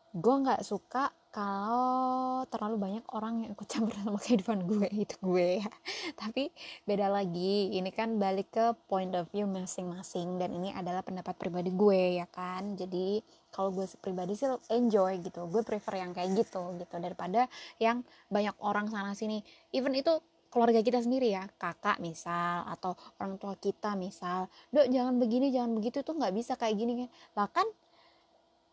[0.09, 5.61] gue nggak suka kalau terlalu banyak orang yang ikut campur sama kehidupan gue itu gue
[5.61, 5.69] ya.
[6.17, 6.49] Tapi
[6.89, 11.69] beda lagi ini kan balik ke point of view masing-masing dan ini adalah pendapat pribadi
[11.69, 12.73] gue ya kan?
[12.73, 13.21] Jadi
[13.53, 16.95] kalau gue pribadi sih enjoy gitu gue prefer yang kayak gitu gitu.
[16.97, 17.45] Daripada
[17.77, 18.01] yang
[18.33, 20.17] banyak orang sana sini even itu
[20.49, 25.77] keluarga kita sendiri ya kakak misal atau orang tua kita misal dok jangan begini jangan
[25.77, 27.09] begitu tuh nggak bisa kayak gini kan.
[27.37, 27.67] Lah kan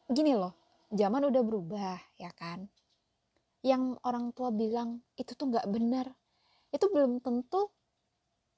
[0.08, 0.56] gini loh
[0.88, 2.66] zaman udah berubah ya kan?
[3.60, 6.08] Yang orang tua bilang itu tuh nggak benar.
[6.72, 7.68] Itu belum tentu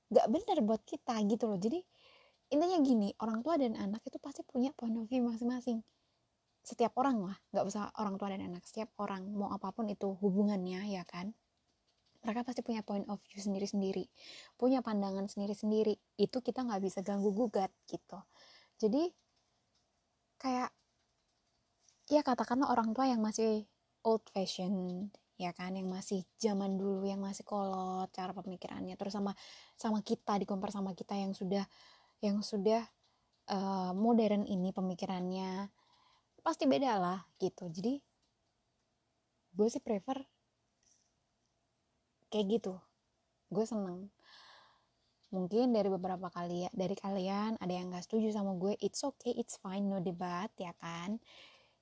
[0.08, 1.58] nggak benar buat kita gitu loh.
[1.58, 1.82] Jadi
[2.54, 5.82] intinya gini orang tua dan anak itu pasti punya point of view masing-masing.
[6.62, 10.06] Setiap orang lah nggak usah orang tua dan anak setiap orang mau apa pun itu
[10.22, 11.34] hubungannya ya kan
[12.28, 14.04] mereka pasti punya point of view sendiri-sendiri
[14.60, 15.96] punya pandangan sendiri-sendiri.
[16.20, 18.20] Itu kita nggak bisa ganggu gugat gitu.
[18.76, 19.08] Jadi
[20.36, 20.70] kayak
[22.12, 23.64] ya katakanlah orang tua yang masih
[24.04, 28.98] old fashion ya kan yang masih zaman dulu yang masih kolot cara pemikirannya.
[29.00, 29.32] Terus sama
[29.78, 31.64] sama kita dikompar sama kita yang sudah
[32.20, 32.84] yang sudah
[33.48, 35.72] uh, modern ini pemikirannya
[36.44, 37.70] pasti beda lah gitu.
[37.72, 37.96] Jadi
[39.54, 40.37] gue sih prefer
[42.28, 42.74] kayak gitu.
[43.48, 44.08] Gue seneng.
[45.28, 49.36] Mungkin dari beberapa kali ya dari kalian ada yang gak setuju sama gue it's okay
[49.36, 51.20] it's fine no debat ya kan?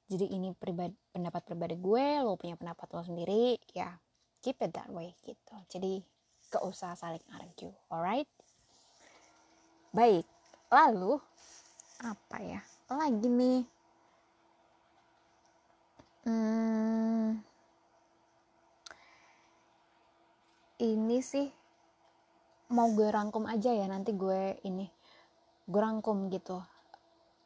[0.07, 3.95] Jadi ini pribadi, pendapat pribadi gue lo punya pendapat lo sendiri ya
[4.43, 5.55] keep it that way gitu.
[5.71, 6.03] Jadi
[6.51, 8.27] gak usah saling argue alright?
[9.95, 10.27] Baik
[10.71, 11.23] lalu
[12.03, 13.63] apa ya lagi nih?
[16.27, 17.39] Hmm,
[20.77, 21.49] ini sih
[22.69, 24.85] mau gue rangkum aja ya nanti gue ini
[25.65, 26.61] gue rangkum gitu.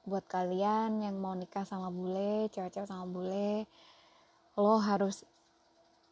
[0.03, 3.69] Buat kalian yang mau nikah sama bule cewek-cewek sama bule
[4.59, 5.23] lo harus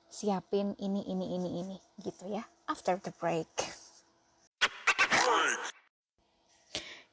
[0.08, 3.50] siapin ini ini ini ini gitu ya after the break.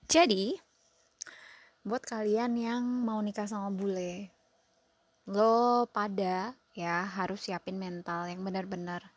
[0.05, 0.53] Jadi
[1.81, 4.29] buat kalian yang mau nikah sama bule
[5.25, 9.14] lo pada ya harus siapin mental yang benar-benar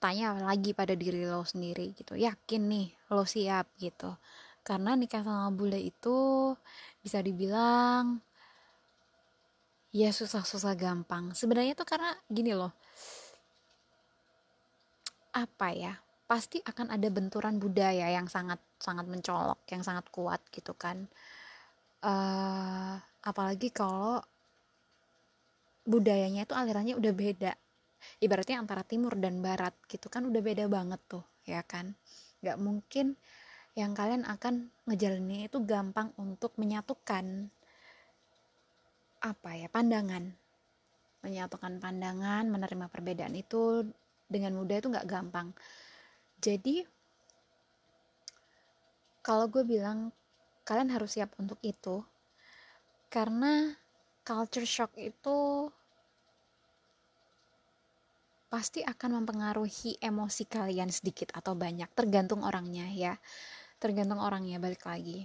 [0.00, 3.68] tanya lagi pada diri lo sendiri gitu yakin nih lo siap?
[3.76, 4.16] gitu.
[4.64, 6.52] Karena nikah sama bule itu
[7.04, 8.20] bisa dibilang
[9.92, 11.36] ya susah-susah gampang.
[11.36, 12.72] Sebenarnya tuh karena gini loh
[15.30, 15.94] apa ya
[16.26, 21.06] pasti akan ada benturan budaya yang sangat sangat mencolok yang sangat kuat gitu kan.
[22.00, 24.22] Uh, apalagi kalau
[25.84, 27.52] budayanya itu alirannya udah beda
[28.20, 31.94] ibaratnya antara timur dan barat gitu kan udah beda banget tuh ya kan?
[32.40, 33.06] Nggak mungkin
[33.78, 37.48] yang kalian akan ngejalaninnya itu gampang untuk menyatukan
[39.20, 40.32] apa ya pandangan.
[41.20, 43.84] Menyatukan pandangan menerima perbedaan itu
[44.26, 45.52] dengan mudah itu nggak gampang.
[46.40, 46.82] Jadi
[49.20, 50.08] kalau gue bilang
[50.64, 52.00] kalian harus siap untuk itu
[53.12, 53.74] karena
[54.22, 55.68] culture shock itu
[58.50, 63.14] pasti akan mempengaruhi emosi kalian sedikit atau banyak tergantung orangnya ya.
[63.78, 65.24] Tergantung orangnya balik lagi.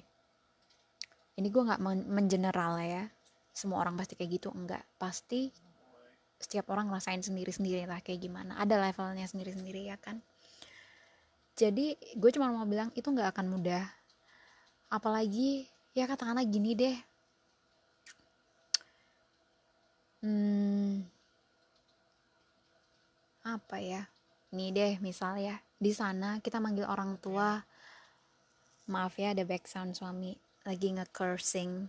[1.36, 3.04] Ini gue nggak mengeneral ya.
[3.52, 4.86] Semua orang pasti kayak gitu enggak.
[5.02, 5.50] Pasti
[6.38, 8.62] setiap orang ngerasain sendiri-sendiri lah kayak gimana.
[8.62, 10.22] Ada levelnya sendiri-sendiri ya kan?
[11.58, 13.84] Jadi gue cuma mau bilang itu nggak akan mudah.
[14.94, 15.66] Apalagi
[15.98, 16.98] ya katakanlah gini deh.
[20.22, 21.15] Hmm,
[23.46, 24.10] apa ya?
[24.58, 27.62] Nih deh misal ya di sana kita manggil orang tua.
[28.90, 30.34] Maaf ya ada background suami
[30.66, 31.86] lagi nge-cursing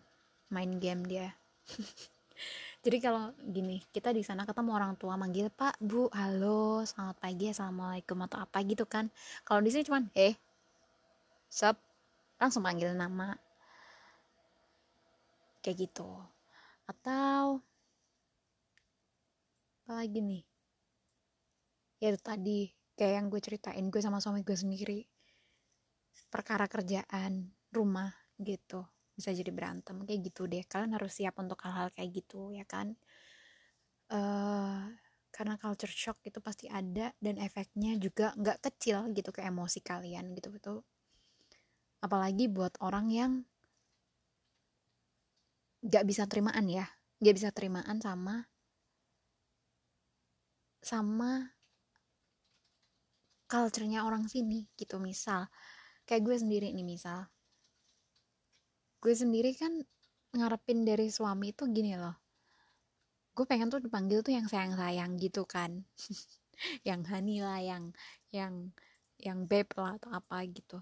[0.53, 1.33] main game dia.
[2.85, 7.51] Jadi kalau gini kita di sana ketemu orang tua manggil pak bu halo selamat pagi
[7.51, 9.09] assalamualaikum atau apa gitu kan.
[9.42, 10.37] Kalau di sini cuman eh
[11.49, 11.81] sup?
[12.37, 13.33] Langsung panggil nama.
[15.64, 16.09] Kayak gitu.
[16.85, 17.64] Atau
[19.87, 20.56] apa lagi nih
[22.03, 22.59] ya itu tadi
[22.97, 25.01] kayak yang gue ceritain gue sama suami gue sendiri.
[26.33, 28.85] Perkara kerjaan rumah gitu
[29.17, 30.65] bisa jadi berantem kayak gitu deh.
[30.69, 32.93] Kalian harus siap untuk hal-hal kayak gitu ya kan?
[34.07, 34.93] Uh,
[35.37, 40.33] karena culture shock itu pasti ada dan efeknya juga nggak kecil gitu ke emosi kalian
[40.33, 40.81] gitu gitu
[42.01, 43.33] apalagi buat orang yang
[45.85, 46.89] nggak bisa terimaan ya
[47.21, 48.49] nggak bisa terimaan sama
[50.81, 51.56] sama
[53.47, 54.99] culture-nya orang sini gitu.
[54.99, 55.51] Misal
[56.07, 57.27] kayak gue sendiri nih misal.
[59.03, 59.83] Gue sendiri kan
[60.35, 62.15] ngarepin dari suami itu gini loh.
[63.37, 65.85] Gue pengen tuh dipanggil tuh yang sayang-sayang gitu kan.
[66.89, 67.93] Yang honey lah yang
[68.33, 68.73] yang
[69.21, 70.81] yang babe lah atau apa gitu.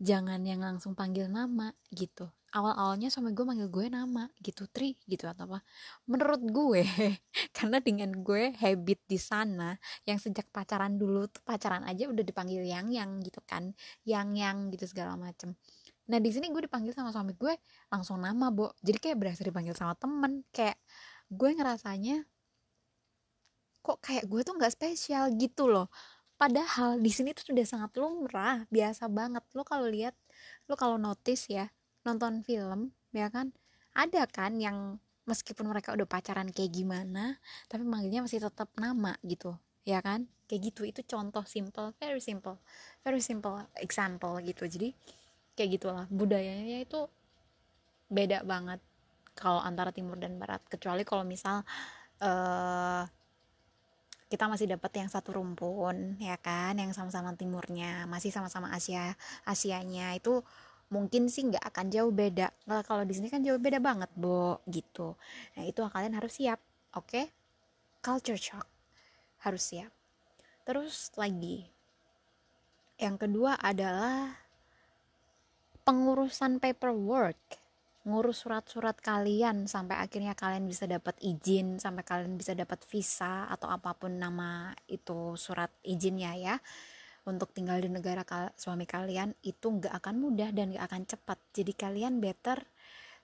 [0.00, 5.28] Jangan yang langsung panggil nama gitu awal-awalnya suami gue manggil gue nama gitu tri gitu
[5.28, 5.60] atau apa.
[6.08, 6.82] Menurut gue
[7.56, 9.76] karena dengan gue habit di sana
[10.08, 13.76] yang sejak pacaran dulu tuh pacaran aja udah dipanggil yang yang gitu kan
[14.08, 15.52] yang yang gitu segala macem.
[16.08, 17.60] Nah di sini gue dipanggil sama suami gue
[17.92, 18.72] langsung nama bo.
[18.80, 20.80] Jadi kayak berasa dipanggil sama temen kayak
[21.28, 22.24] gue ngerasanya
[23.84, 25.92] kok kayak gue tuh nggak spesial gitu loh.
[26.40, 29.44] Padahal di sini tuh sudah sangat lumrah biasa banget.
[29.52, 30.16] Lo kalau lihat
[30.68, 31.68] lo kalau notice ya
[32.06, 33.50] nonton film ya kan?
[33.92, 37.34] Ada kan yang meskipun mereka udah pacaran kayak gimana
[37.66, 40.30] tapi manggilnya masih tetap nama gitu ya kan?
[40.46, 42.62] Kayak gitu itu contoh simple very simple
[43.02, 44.70] very simple example gitu.
[44.70, 44.94] Jadi
[45.56, 46.06] kayak gitulah.
[46.12, 47.10] Budayanya itu
[48.06, 48.78] beda banget
[49.34, 50.62] kalau antara timur dan barat.
[50.68, 51.64] Kecuali kalau misal
[52.22, 53.02] uh,
[54.26, 56.76] kita masih dapat yang satu rumpun ya kan?
[56.76, 59.16] Yang sama-sama timurnya masih sama-sama Asia
[59.48, 60.14] Asianya.
[60.14, 60.44] Itu
[60.90, 62.50] mungkin sih nggak akan jauh beda.
[62.70, 65.18] Nah, kalau di sini kan jauh beda banget bo gitu.
[65.58, 66.60] Nah itu kalian harus siap
[66.94, 67.10] oke?
[67.10, 67.26] Okay?
[68.06, 68.62] culture shock
[69.42, 69.90] harus siap.
[70.62, 71.66] Terus lagi
[73.02, 74.30] yang kedua adalah
[75.82, 77.66] pengurusan paperwork.
[78.06, 83.66] Ngurus surat-surat kalian sampai akhirnya kalian bisa dapat izin sampai kalian bisa dapat visa atau
[83.66, 86.54] apa pun nama itu surat izinnya ya
[87.26, 91.38] untuk tinggal di negara kal suami kalian itu nggak akan mudah dan nggak akan cepat.
[91.50, 92.62] Jadi kalian better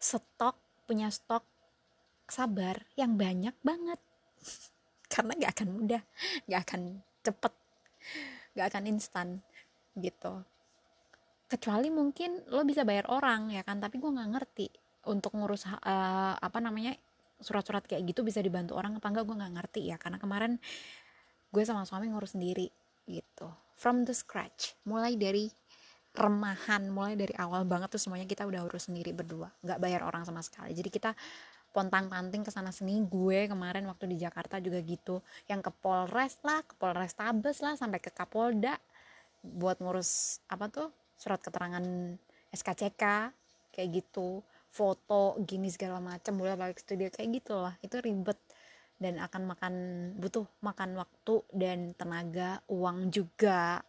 [0.03, 0.59] stok
[0.91, 1.47] punya stok
[2.27, 4.03] sabar yang banyak banget.
[5.13, 6.03] Karena nggak akan mudah
[6.51, 6.83] nggak akan
[7.23, 7.55] cepet
[8.59, 9.29] nggak akan instan
[9.95, 10.43] gitu.
[11.47, 13.79] Kecuali mungkin lo bisa bayar orang ya kan?
[13.79, 14.67] Tapi gue nggak ngerti
[15.07, 16.99] untuk ngurus uh, apa namanya
[17.39, 19.97] surat-surat kayak gitu bisa dibantu orang apa enggak gue nggak ngerti ya.
[20.01, 20.59] Karena kemarin
[21.55, 22.67] gue sama suami ngurus sendiri
[23.07, 23.51] gitu
[23.83, 24.79] from the scratch.
[24.87, 25.51] Mulai dari
[26.15, 29.51] remahan mulai dari awal banget tuh semuanya kita udah urus sendiri berdua.
[29.67, 30.71] Nggak bayar orang sama sekali.
[30.71, 31.11] Jadi kita
[31.75, 33.03] pontang panting ke sana sini.
[33.03, 35.19] Gue kemarin waktu di Jakarta juga gitu.
[35.51, 38.79] Yang ke Polres lah ke Polres Tabes lah sampai ke Kapolda
[39.43, 41.83] buat ngurus apa tuh surat keterangan
[42.55, 43.03] SKCK
[43.75, 44.47] kayak gitu.
[44.73, 47.75] Foto gini segala macam boleh balik studio kayak gitulah.
[47.85, 48.39] Itu ribet
[49.03, 49.75] dan akan makan
[50.23, 53.83] butuh makan waktu dan tenaga uang juga.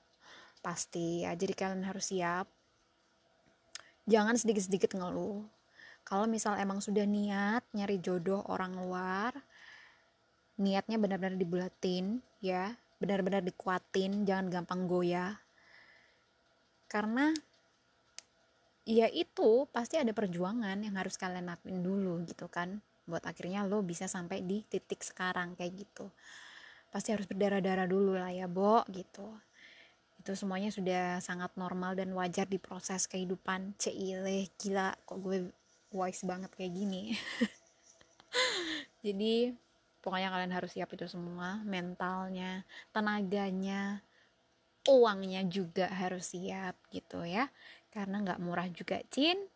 [0.65, 2.49] Pasti ya jadi kalian harus siap.
[4.09, 5.45] Jangan sedikit-sedikit ngeluh.
[6.03, 9.31] Kalau misal emang sudah niat nyari jodoh orang luar
[10.53, 12.73] niatnya benar-benar dibulatin ya.
[12.97, 15.37] Benar-benar dikuatin jangan gampang goyah.
[16.89, 17.29] Karena
[18.83, 23.83] ya itu pasti ada perjuangan yang harus kalian lakuin dulu gitu kan buat akhirnya lo
[23.83, 26.07] bisa sampai di titik sekarang kayak gitu.
[26.87, 29.27] Pasti harus berdarah-darah dulu lah ya Bo gitu.
[30.23, 33.75] Itu semuanya sudah sangat normal dan wajar di proses kehidupan.
[33.75, 35.51] Ceile gila kok gue
[35.91, 37.11] wise banget kayak gini.
[39.05, 39.51] Jadi
[39.99, 41.59] pokoknya kalian harus siap itu semua.
[41.67, 42.63] Mentalnya
[42.95, 43.99] tenaganya
[44.87, 47.51] uangnya juga harus siap gitu ya.
[47.91, 49.52] Karena nggak murah juga Cin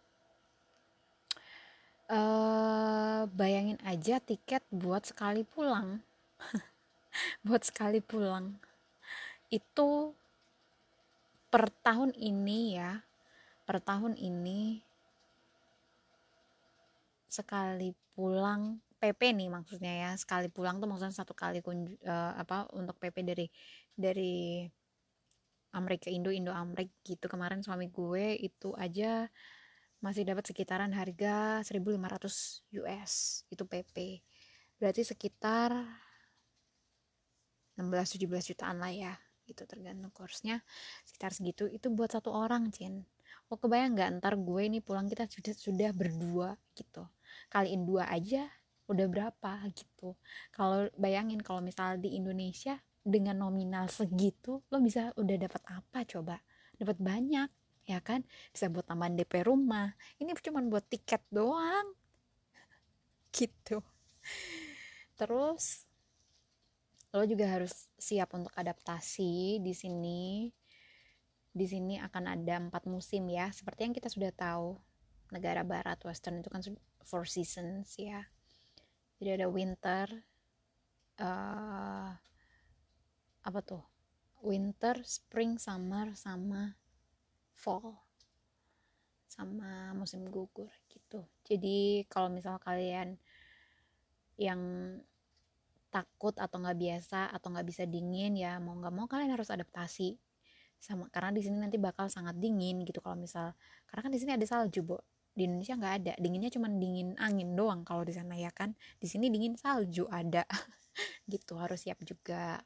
[2.12, 6.04] uh, bayangin aja tiket buat sekali pulang.
[7.46, 8.54] Buat sekali pulang.
[9.50, 10.14] Itu
[11.48, 13.02] per tahun ini ya
[13.64, 14.84] per tahun ini
[17.28, 22.68] sekali pulang PP nih maksudnya ya sekali pulang tuh maksudnya satu kali kunju, uh, apa
[22.74, 23.46] untuk PP dari
[23.94, 24.66] dari
[25.78, 27.30] Amerika Indo Indo Amrik gitu.
[27.30, 29.30] Kemarin suami gue itu aja
[29.98, 34.22] masih dapat sekitaran harga 1500 US itu PP
[34.78, 35.74] berarti sekitar
[37.78, 39.14] 16-17 jutaan lah ya
[39.48, 40.60] gitu tergantung kursnya
[41.08, 41.70] sekitar segitu.
[41.72, 43.08] Itu buat satu orang Cin.
[43.48, 44.10] Oh kebayang nggak?
[44.20, 47.08] Ntar gue ini pulang kita sudah sudah berdua gitu.
[47.48, 48.44] Kaliin dua aja
[48.92, 50.20] udah berapa gitu.
[50.52, 52.76] Kalau bayangin kalau misal di Indonesia
[53.08, 56.44] dengan nominal segitu lo bisa udah dapat apa coba?
[56.76, 57.50] Dapat banyak
[57.88, 58.22] ya kan?
[58.52, 59.96] Bisa buat tambahan DP rumah.
[60.20, 61.96] Ini cuma buat tiket doang.
[63.38, 63.80] Gitu.
[65.16, 65.88] Terus
[67.16, 70.52] lo juga harus siap untuk adaptasi di sini.
[71.58, 73.50] Di sini akan ada empat musim ya.
[73.50, 74.78] Seperti yang kita sudah tahu
[75.32, 76.62] negara barat western itu kan
[77.08, 78.28] four seasons ya.
[79.18, 80.12] Jadi ada winter
[81.24, 82.12] uh,
[83.42, 83.82] apa tuh?
[84.46, 86.78] Winter spring summer sama
[87.58, 87.98] fall
[89.26, 91.26] sama musim gugur gitu.
[91.46, 93.18] Jadi kalau misal kalian
[94.38, 94.62] yang
[95.90, 100.18] takut atau nggak biasa atau nggak bisa dingin ya mau nggak mau kalian harus adaptasi.
[100.78, 103.58] Sama karena di sini nanti bakal sangat dingin gitu kalau misal
[103.90, 105.02] karena kan di sini ada salju bo.
[105.38, 106.14] Di Indonesia nggak ada.
[106.18, 108.74] Dinginnya cuma dingin angin doang kalau di sana ya kan?
[108.98, 110.46] Di sini dingin salju ada.
[111.30, 112.62] Gitu harus siap juga.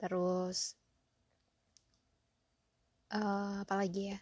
[0.00, 0.76] Terus
[3.12, 4.18] uh, apalagi ya?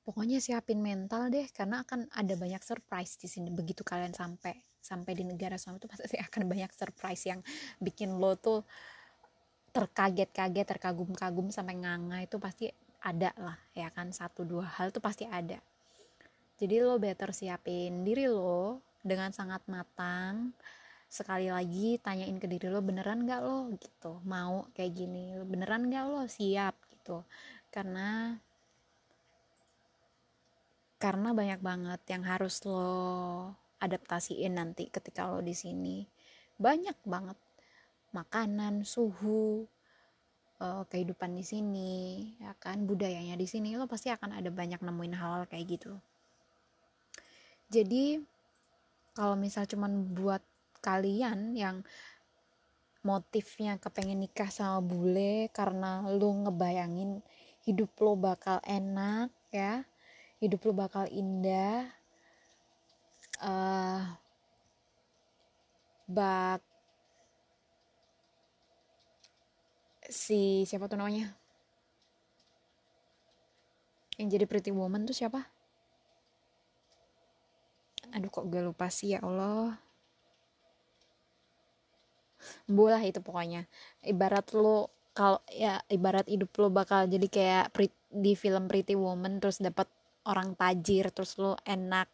[0.00, 3.48] Pokoknya siapin mental deh karena akan ada banyak surprise di sini.
[3.52, 7.40] Begitu kalian sampai sampai di negara suami itu pasti akan banyak surprise yang
[7.80, 8.64] bikin lo tuh
[9.70, 12.24] terkaget-kaget terkagum-kagum sampai nganga.
[12.24, 12.68] Itu pasti
[13.00, 14.12] ada lah ya kan?
[14.12, 15.60] Satu dua hal tuh pasti ada.
[16.60, 20.52] Jadi lo better siapin diri lo dengan sangat matang.
[21.10, 23.72] Sekali lagi tanyain ke diri lo beneran gak lo?
[23.78, 24.12] Gitu.
[24.26, 25.34] Mau kayak gini.
[25.42, 26.22] Beneran gak lo?
[26.28, 27.24] Siap gitu
[27.70, 28.38] karena
[31.00, 36.04] karena banyak banget yang harus lo adaptasiin nanti ketika lo di sini.
[36.60, 37.40] Banyak banget.
[38.12, 39.64] Makanan suhu
[40.60, 41.92] uh, kehidupan di sini
[42.36, 42.84] ya kan?
[42.84, 45.96] Budayanya di sini lo pasti akan ada banyak nemuin hal, -hal kayak gitu.
[47.72, 48.20] Jadi
[49.16, 50.44] kalau misal cuman buat
[50.84, 51.80] kalian yang
[53.00, 57.24] motifnya kepengen nikah sama bule karena lo ngebayangin
[57.70, 59.86] hidup lo bakal enak ya.
[60.42, 61.86] Hidup lo bakal indah.
[63.38, 64.02] Uh,
[66.10, 66.60] bak
[70.10, 71.30] si siapa tuh namanya?
[74.18, 75.46] Yang jadi pretty woman tuh siapa?
[78.10, 79.78] Aduh kok gue lupa sih ya Allah.
[82.66, 83.70] Bola itu pokoknya.
[84.02, 87.64] Ibarat lo kalau ya ibarat hidup lo bakal jadi kayak
[88.10, 89.86] di film Pretty Woman terus dapat
[90.26, 92.06] orang tajir terus lo enak.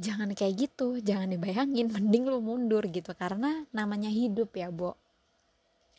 [0.00, 3.12] Jangan kayak gitu jangan dibayangin mending lu mundur gitu.
[3.12, 4.96] Karena namanya hidup ya Bo.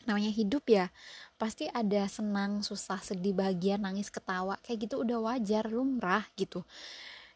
[0.09, 0.89] Namanya hidup ya
[1.37, 4.57] pasti ada senang susah sedih bahagia nangis ketawa.
[4.65, 6.65] Kayak gitu udah wajar lumrah gitu.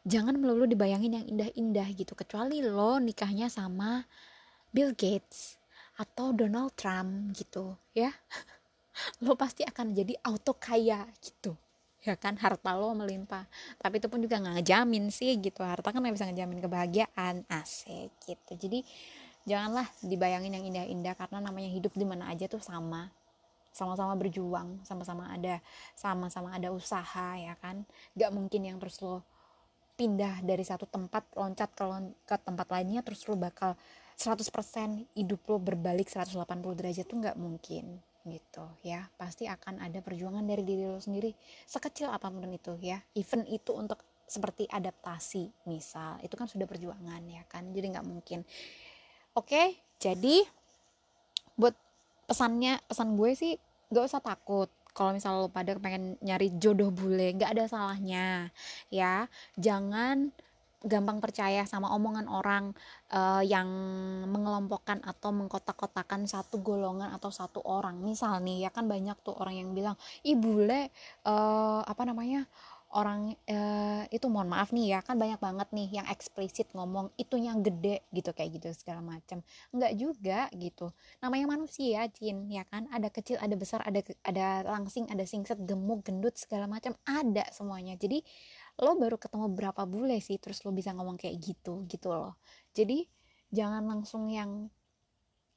[0.06, 2.14] Jangan melulu dibayangin yang indah-indah gitu.
[2.18, 4.06] Kecuali lo nikahnya sama
[4.74, 5.65] Bill Gates
[5.96, 8.12] atau Donald Trump gitu ya.
[9.24, 11.56] Lo pasti akan jadi auto kaya gitu
[12.06, 12.38] ya kan?
[12.38, 13.50] Harta lo melimpah.
[13.82, 15.66] Tapi itu pun juga nggak ngejamin sih gitu.
[15.66, 17.44] Harta kan nggak bisa ngejamin kebahagiaan.
[17.50, 18.54] Asik gitu.
[18.56, 18.86] Jadi
[19.50, 23.10] janganlah dibayangin yang indah-indah karena namanya hidup di mana aja tuh sama.
[23.76, 25.60] Sama-sama berjuang sama-sama ada
[26.00, 27.84] sama-sama ada usaha ya kan?
[28.16, 29.26] Nggak mungkin yang terus lo
[29.96, 31.84] pindah dari satu tempat loncat ke,
[32.28, 33.76] ke tempat lainnya terus lo bakal
[34.16, 36.40] 100% hidup lo berbalik 180
[36.80, 39.06] derajat tuh nggak mungkin gitu ya.
[39.20, 41.36] Pasti akan ada perjuangan dari diri lo sendiri
[41.68, 42.98] sekecil apa pun itu ya.
[43.14, 47.70] Even itu untuk seperti adaptasi misal itu kan sudah perjuangan ya kan.
[47.76, 48.42] Jadi nggak mungkin.
[49.36, 50.44] Oke jadi
[51.56, 51.76] buat
[52.26, 53.54] pesannya pesan gue sih
[53.94, 54.68] gak usah takut.
[54.96, 58.50] Kalau misalnya lo pada pengen nyari jodoh bule nggak ada salahnya
[58.88, 59.28] ya.
[59.60, 60.32] Jangan
[60.86, 62.72] gampang percaya sama omongan orang
[63.10, 63.68] uh, yang
[64.30, 67.98] mengelompokkan atau mengkotak-kotakan satu golongan atau satu orang.
[68.00, 70.94] Misal nih ya kan banyak tuh orang yang bilang ih bule
[71.26, 72.46] uh, apa namanya
[72.96, 77.52] orang uh, itu mohon maaf nih ya kan banyak banget nih yang eksplisit ngomong itunya
[77.60, 79.44] gede gitu kayak gitu segala macam
[79.76, 80.96] nggak juga gitu.
[81.20, 82.88] Namanya manusia Cin ya kan?
[82.96, 88.00] Ada kecil ada besar ada ada langsing ada singset gemuk gendut segala macam ada semuanya.
[88.00, 88.24] Jadi
[88.76, 92.36] lo baru ketemu berapa bule sih terus lo bisa ngomong kayak gitu gitu loh.
[92.76, 93.08] Jadi
[93.52, 94.68] jangan langsung yang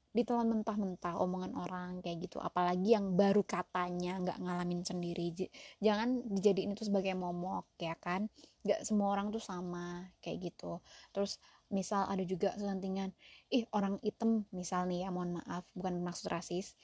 [0.08, 2.40] ditelan mentah-mentah omongan orang kayak gitu.
[2.40, 5.30] Apalagi yang baru katanya nggak ngalamin sendiri.
[5.78, 8.26] Jangan dijadiin itu sebagai momok ya kan?
[8.64, 10.80] Nggak semua orang tuh sama kayak gitu.
[11.12, 11.38] Terus
[11.68, 13.12] misal ada juga selentingan
[13.52, 16.74] ih orang hitam misal nih ya mohon maaf bukan maksud rasis.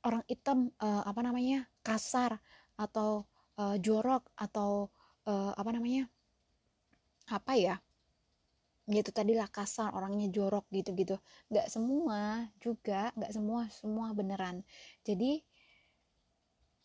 [0.00, 2.38] Orang hitam uh, apa namanya kasar
[2.80, 3.28] atau
[3.60, 4.88] uh, jorok atau
[5.28, 6.08] uh, apa namanya
[7.30, 7.76] apa ya
[8.90, 11.14] gitu tadi lah kasar orangnya jorok gitu-gitu.
[11.48, 14.66] Nggak semua juga nggak semua semua beneran.
[15.06, 15.38] Jadi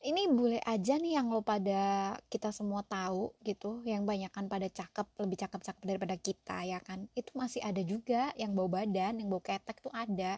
[0.06, 3.82] ini boleh aja nih yang lo pada kita semua tahu gitu.
[3.90, 7.10] Yang banyak kan pada cakep lebih cakep-cakep daripada kita ya kan?
[7.18, 10.38] Itu masih ada juga yang bawa badan yang bawa ketek tuh ada.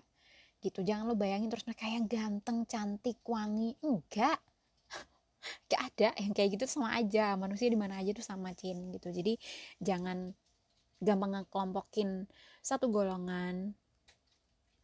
[0.64, 3.76] Gitu jangan lo bayangin terus mereka yang ganteng cantik wangi.
[3.84, 4.39] Enggak
[5.69, 9.09] gak ada yang kayak gitu sama aja manusia di mana aja tuh sama cin gitu.
[9.13, 9.38] Jadi
[9.79, 10.33] jangan
[10.97, 12.25] gampang ngekelompokin
[12.61, 13.77] satu golongan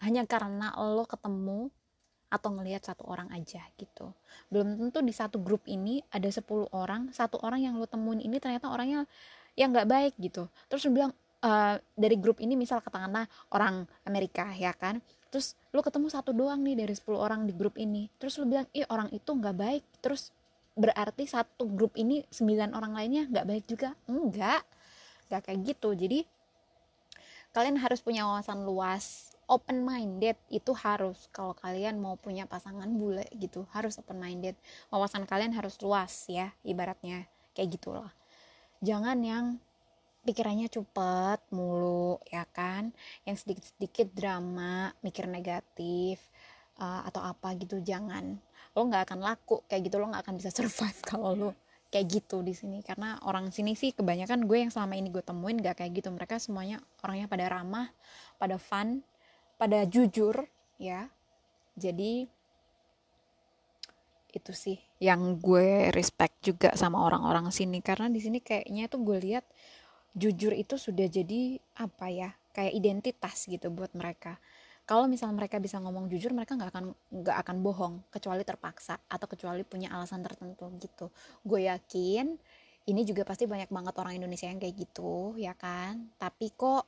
[0.03, 1.71] hanya karena lo ketemu
[2.33, 4.09] atau ngelihat satu orang aja gitu.
[4.49, 8.41] Belum tentu di satu grup ini ada 10 orang satu orang yang lo temuin ini
[8.41, 9.05] ternyata orangnya
[9.53, 10.49] yang nggak baik gitu.
[10.65, 11.11] Terus lo bilang
[11.45, 14.97] uh, dari grup ini misal katakanlah orang Amerika ya kan?
[15.29, 18.09] Terus lo ketemu satu doang nih dari 10 orang di grup ini.
[18.17, 19.83] Terus lo bilang ih orang itu nggak baik.
[20.01, 20.33] Terus
[20.73, 23.93] berarti satu grup ini sembilan orang lainnya nggak baik juga?
[24.09, 24.65] Enggak
[25.33, 25.89] gak kayak gitu.
[25.97, 26.19] Jadi
[27.53, 31.25] kalian harus punya wawasan luas open minded itu harus.
[31.33, 34.53] Kalau kalian mau punya pasangan bule gitu harus open minded
[34.93, 37.25] wawasan kalian harus luas ya ibaratnya.
[37.57, 38.11] Kayak gitulah.
[38.83, 39.45] Jangan yang
[40.23, 42.93] pikirannya cepet mulu ya kan?
[43.25, 46.21] Yang sedikit-sedikit drama mikir negatif
[46.77, 48.37] uh, atau apa gitu jangan
[48.73, 51.49] lo nggak akan laku kayak gitu lo nggak akan bisa survive kalau lo
[51.93, 52.81] kayak gitu di sini.
[52.81, 56.09] Karena orang sini sih kebanyakan gue yang selama ini gue temuin gak kayak gitu.
[56.09, 57.93] Mereka semuanya orangnya pada ramah
[58.41, 59.05] pada fun
[59.61, 60.49] pada jujur
[60.81, 61.05] ya.
[61.77, 62.25] Jadi
[64.33, 67.77] itu sih yang gue respect juga sama orang-orang sini.
[67.85, 69.45] Karena di sini kayaknya tuh gue lihat
[70.17, 74.37] jujur itu sudah jadi apa ya kayak identitas gitu buat mereka
[74.83, 76.85] kalau misalnya mereka bisa ngomong jujur mereka nggak akan
[77.23, 81.07] nggak akan bohong kecuali terpaksa atau kecuali punya alasan tertentu gitu.
[81.43, 82.35] Gue yakin
[82.83, 86.11] ini juga pasti banyak banget orang Indonesia yang kayak gitu ya kan?
[86.19, 86.83] Tapi kok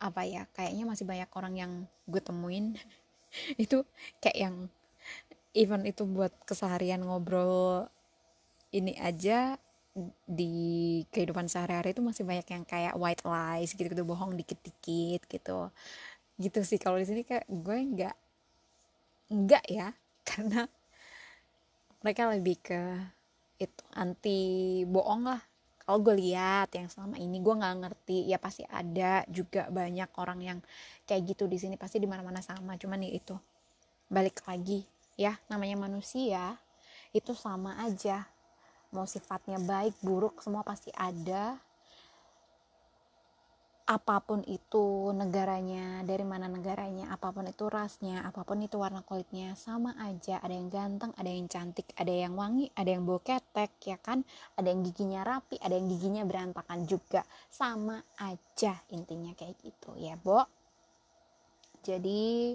[0.00, 1.72] apa ya kayaknya masih banyak orang yang
[2.08, 2.76] gue temuin
[3.64, 3.84] itu
[4.20, 4.56] kayak yang
[5.52, 7.88] even itu buat keseharian ngobrol
[8.70, 9.58] ini aja
[10.24, 15.68] di kehidupan sehari-hari itu masih banyak yang kayak white lies gitu-gitu bohong dikit-dikit gitu
[16.40, 16.80] gitu sih.
[16.80, 18.16] Kalau di sini kayak gue nggak
[19.30, 19.92] nggak ya.
[20.28, 20.64] Karena
[22.00, 22.80] mereka lebih ke
[23.60, 24.40] itu anti
[24.88, 25.40] bohong lah.
[25.84, 30.40] Kalau gue lihat yang selama ini gue nggak ngerti ya pasti ada juga banyak orang
[30.40, 30.58] yang
[31.04, 31.76] kayak gitu di sini.
[31.76, 33.36] Pasti di mana mana sama cuman ya itu.
[34.08, 34.88] Balik lagi
[35.20, 36.56] ya namanya manusia
[37.12, 38.24] itu sama aja.
[38.90, 41.54] Mau sifatnya baik buruk semua pasti ada
[43.90, 49.02] apa pun itu negaranya, dari mana negaranya, apa pun itu rasnya, apa pun itu warna
[49.02, 50.38] kulitnya, sama aja.
[50.38, 54.22] Ada yang ganteng, ada yang cantik, ada yang wangi, ada yang boketek, ya kan?
[54.54, 57.26] Ada yang giginya rapi, ada yang giginya berantakan juga.
[57.50, 60.46] Sama aja intinya kayak gitu ya, Bo.
[61.82, 62.54] Jadi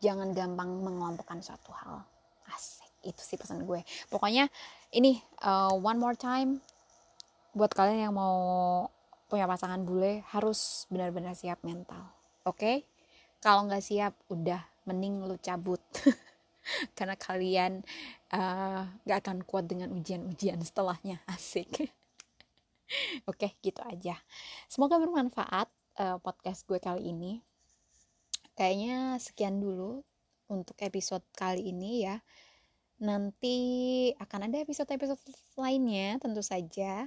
[0.00, 2.00] jangan gampang mengelompokkan suatu hal.
[2.48, 3.84] Asik, itu sih pesan gue.
[4.08, 4.48] Pokoknya
[4.96, 6.64] ini uh, one more time
[7.52, 8.88] buat kalian yang mau
[9.26, 12.10] punya pasangan bule harus benar-benar siap mental.
[12.46, 12.58] Oke?
[12.58, 12.76] Okay?
[13.40, 14.58] kalau nggak siap udah
[14.88, 15.78] mending lu cabut.
[16.98, 17.86] Karena kalian
[18.34, 21.22] uh, nggak akan kuat dengan ujian-ujian setelahnya.
[21.30, 21.86] Asik.
[23.26, 24.18] Oke okay, gitu aja.
[24.66, 25.70] Semoga bermanfaat
[26.02, 27.42] uh, podcast gue kali ini.
[28.58, 30.02] Kayaknya sekian dulu
[30.50, 32.18] untuk episode kali ini ya.
[32.98, 35.20] Nanti akan ada episode-episode
[35.60, 37.06] lainnya tentu saja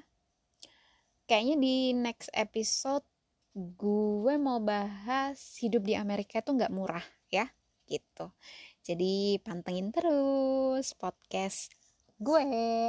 [1.29, 3.05] kayaknya di next episode
[3.53, 7.45] gue mau bahas hidup di Amerika itu nggak murah ya
[7.85, 8.33] gitu
[8.81, 11.69] jadi pantengin terus podcast
[12.17, 12.41] gue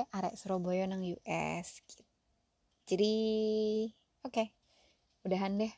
[0.09, 2.05] arek Surabaya nang US gitu.
[2.89, 3.15] jadi
[4.25, 4.49] oke okay,
[5.29, 5.73] udahan deh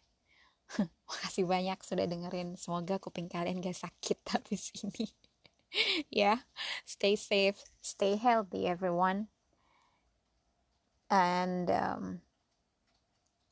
[1.11, 5.11] makasih banyak sudah dengerin semoga kuping kalian gak sakit habis ini
[6.15, 6.39] ya yeah.
[6.87, 9.27] stay safe stay healthy everyone
[11.11, 12.23] and um,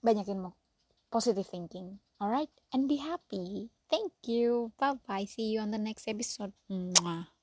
[0.05, 0.53] banyakin
[1.11, 2.01] positive thinking.
[2.21, 2.53] Alright?
[2.73, 3.71] And be happy.
[3.91, 4.73] Thank you.
[4.79, 6.53] Bye bye see you on the next episode.
[6.71, 7.40] Mwah.